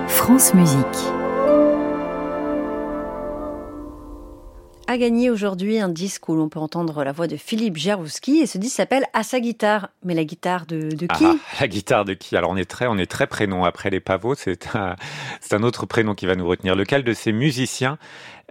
France 0.08 0.56
Musique. 0.56 1.15
A 4.88 4.98
gagné 4.99 5.32
aujourd'hui 5.32 5.80
un 5.80 5.90
disque 5.90 6.30
où 6.30 6.36
l'on 6.36 6.48
peut 6.48 6.60
entendre 6.60 7.03
la 7.03 7.12
voix 7.12 7.26
de 7.28 7.38
Philippe 7.38 7.76
Jarouski 7.78 8.38
et 8.40 8.45
ce 8.45 8.60
disque 8.60 8.76
s'appelle 8.76 9.06
À 9.14 9.24
sa 9.24 9.40
guitare. 9.40 9.90
Mais 10.03 10.14
la 10.14 10.24
guitare 10.24 10.68
de, 10.68 10.90
de 10.90 11.07
qui? 11.07 11.26
Ah, 11.26 11.36
La 11.60 11.68
guitare 11.68 12.06
de 12.06 12.14
qui? 12.14 12.38
Alors 12.38 12.52
on 12.52 12.56
est 12.56 12.70
très, 12.70 12.86
on 12.86 12.98
est 12.98 13.10
très 13.10 13.26
prénom 13.26 13.64
après 13.64 13.90
les 13.90 13.99
pavots. 13.99 14.36
C'est 14.36 14.76
un, 14.76 14.95
c'est 15.41 15.56
un 15.56 15.64
autre 15.64 15.88
prénom 15.88 16.14
qui 16.14 16.28
va 16.28 16.36
nous 16.36 16.45
retenir. 16.48 16.76
Lequel 16.76 17.03
de 17.03 17.14
ces 17.14 17.32
musiciens 17.32 17.98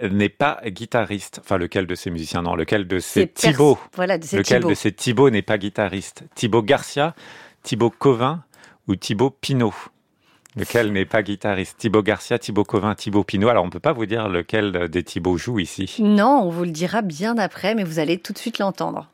n'est 0.02 0.28
pas 0.28 0.60
guitariste? 0.66 1.38
Enfin, 1.40 1.56
lequel 1.56 1.86
de 1.86 1.94
ces 1.94 2.10
musiciens 2.10 2.42
Non, 2.42 2.56
lequel 2.56 2.88
de 2.88 2.98
ces 2.98 3.28
Thibaut? 3.28 3.78
Voilà, 3.94 4.18
de 4.18 4.24
ces 4.24 4.38
Lequel 4.38 4.58
Thibaut. 4.58 4.70
de 4.70 4.74
ces 4.74 4.90
Thibaut 4.92 5.30
n'est 5.30 5.42
pas 5.42 5.56
guitariste? 5.58 6.24
Thibaut 6.34 6.62
Garcia, 6.62 7.14
Thibaut 7.62 7.90
Covin 7.90 8.42
ou 8.88 8.96
Thibaut 8.96 9.30
Pinot? 9.30 9.72
Lequel 10.56 10.92
n'est 10.92 11.04
pas 11.04 11.22
guitariste? 11.22 11.78
Thibaut 11.78 12.02
Garcia, 12.02 12.38
Thibaut 12.38 12.64
Covin, 12.64 12.94
Thibaut 12.94 13.24
Pinot. 13.24 13.48
Alors, 13.48 13.64
on 13.64 13.66
ne 13.66 13.72
peut 13.72 13.80
pas 13.80 13.92
vous 13.92 14.06
dire 14.06 14.28
lequel 14.28 14.88
des 14.88 15.02
Thibaut 15.02 15.36
joue 15.36 15.58
ici. 15.58 15.96
Non, 16.00 16.42
on 16.44 16.50
vous 16.50 16.64
le 16.64 16.70
dira 16.70 17.02
bien 17.02 17.36
après, 17.38 17.74
mais 17.74 17.84
vous 17.84 17.98
allez 17.98 18.18
tout 18.18 18.32
de 18.32 18.38
suite 18.38 18.58
l'entendre. 18.58 19.08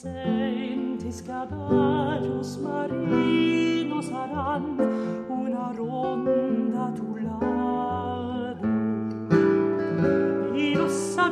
senti 0.00 1.10
scadagius 1.10 2.54
marino 2.58 4.00
saran 4.00 4.78
una 5.26 5.72
ronda 5.74 6.92
tu 6.94 7.16
lado. 7.16 8.64
In 10.54 10.78
ossa 10.78 11.28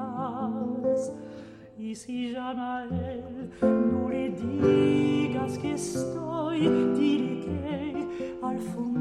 paz. 0.00 1.12
Y 1.78 1.94
si 1.94 2.32
le 2.32 4.30
digas 4.30 5.58
que 5.58 5.72
estoy, 5.72 6.68
dile 6.94 7.40
que 7.40 8.38
Alfonsina 8.42 8.99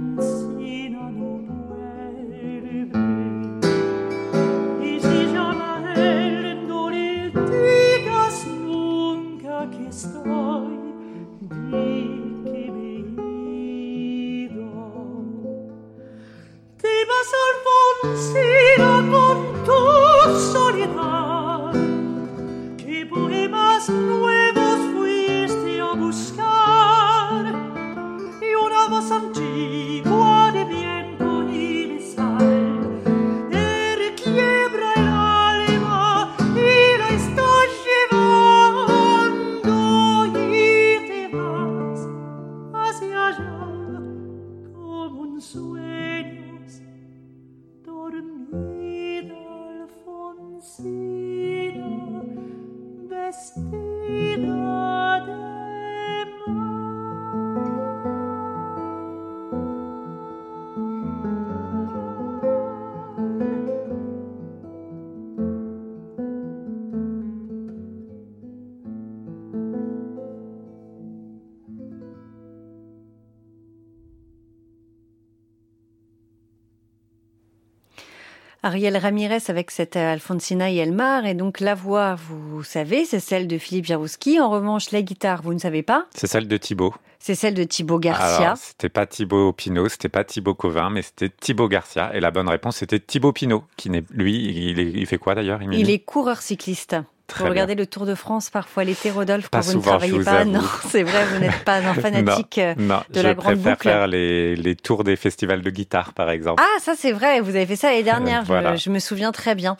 Ariel 78.63 78.97
Ramirez 78.97 79.43
avec 79.47 79.71
cette 79.71 79.95
euh, 79.95 80.13
Alfonsina 80.13 80.69
et 80.71 80.75
Elmar. 80.77 81.25
Et 81.25 81.33
donc 81.33 81.59
la 81.59 81.75
voix, 81.75 82.15
vous 82.15 82.63
savez, 82.63 83.05
c'est 83.05 83.19
celle 83.19 83.47
de 83.47 83.57
Philippe 83.57 83.85
Jarouski. 83.85 84.39
En 84.39 84.49
revanche, 84.49 84.91
la 84.91 85.01
guitare, 85.01 85.41
vous 85.41 85.53
ne 85.53 85.59
savez 85.59 85.83
pas. 85.83 86.07
C'est 86.13 86.27
celle 86.27 86.47
de 86.47 86.57
Thibaut. 86.57 86.93
C'est 87.19 87.35
celle 87.35 87.53
de 87.53 87.63
Thibaut 87.63 87.99
Garcia. 87.99 88.55
C'était 88.55 88.87
pas 88.89 89.05
Thibaut 89.05 89.51
Pinot, 89.51 89.89
c'était 89.89 90.07
pas 90.09 90.23
Thibaut 90.23 90.55
Covin, 90.55 90.89
mais 90.89 91.01
c'était 91.01 91.29
Thibaut 91.29 91.67
Garcia. 91.67 92.11
Et 92.15 92.19
la 92.21 92.31
bonne 92.31 92.47
réponse, 92.47 92.77
c'était 92.77 92.99
Thibaut 92.99 93.33
Pinot, 93.33 93.63
qui 93.75 93.89
n'est, 93.89 94.03
lui, 94.11 94.35
il, 94.69 94.79
est- 94.79 94.91
il 94.93 95.05
fait 95.05 95.17
quoi 95.17 95.35
d'ailleurs 95.35 95.61
Il 95.61 95.89
est 95.89 95.99
coureur 95.99 96.41
cycliste. 96.41 96.95
Très 97.29 97.39
Vous 97.39 97.43
bien. 97.45 97.51
regardez 97.51 97.75
le 97.75 97.85
Tour 97.85 98.05
de 98.05 98.15
France 98.15 98.49
parfois 98.49 98.83
l'été, 98.83 99.11
Rodolphe, 99.11 99.45
quand 99.51 99.59
Pas 99.59 99.61
vous 99.61 99.71
souvent, 99.71 99.79
ne 99.79 99.83
je 99.83 99.89
travaillez 100.07 100.11
vous 100.17 100.23
pas. 100.25 100.31
avoue. 100.39 100.51
Non, 100.51 100.61
c'est 100.89 101.03
vrai, 101.03 101.25
vous 101.31 101.39
n'êtes 101.39 101.63
pas 101.63 101.75
un 101.77 101.93
fanatique. 101.93 102.57
euh, 102.57 102.73
Non, 102.77 102.99
de 103.09 103.19
je 103.19 103.21
la 103.21 103.33
grande 103.35 103.53
préfère 103.55 103.73
boucle. 103.73 103.83
faire 103.89 104.07
les, 104.07 104.55
les 104.55 104.75
tours 104.75 105.03
des 105.03 105.15
festivals 105.15 105.61
de 105.61 105.69
guitare, 105.69 106.13
par 106.13 106.29
exemple. 106.31 106.61
Ah, 106.61 106.79
ça 106.81 106.93
c'est 106.97 107.11
vrai, 107.11 107.39
vous 107.39 107.51
avez 107.55 107.65
fait 107.65 107.75
ça 107.75 107.89
l'année 107.91 108.03
dernière, 108.03 108.39
Euh, 108.41 108.43
je- 108.43 108.47
voilà. 108.47 108.75
je, 108.75 108.89
me 108.89 108.99
souviens 108.99 109.31
très 109.31 109.55
bien. 109.55 109.77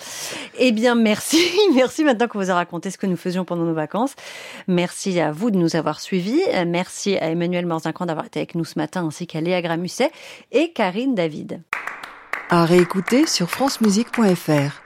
Eh 0.58 0.72
bien, 0.72 0.96
merci, 0.96 1.40
merci 1.76 2.04
maintenant 2.04 2.28
qu'on 2.28 2.40
vous 2.40 2.52
a 2.52 2.56
raconté 2.56 2.92
ce 2.92 2.98
que 2.98 3.08
nous 3.08 3.18
faisions 3.18 3.44
pendant 3.46 3.64
nos 3.64 3.74
vacances. 3.74 4.14
Merci 4.68 5.20
à 5.20 5.32
vous 5.32 5.52
de 5.52 5.58
nous 5.58 5.76
avoir 5.76 6.00
suivis. 6.00 6.42
Euh, 6.54 6.66
Merci 6.68 7.18
à 7.18 7.30
Emmanuel 7.32 7.66
Morzincan 7.66 8.06
d'avoir 8.06 8.26
été 8.28 8.40
avec 8.40 8.54
nous 8.56 8.64
ce 8.66 8.78
matin, 8.78 9.04
ainsi 9.08 9.26
qu'à 9.28 9.42
Léa 9.42 9.62
Gramusset 9.62 10.12
et 10.52 10.72
Karine 10.72 11.16
David. 11.16 11.62
À 12.52 12.66
réécouter 12.66 13.26
sur 13.28 13.50
francemusique.fr. 13.50 14.82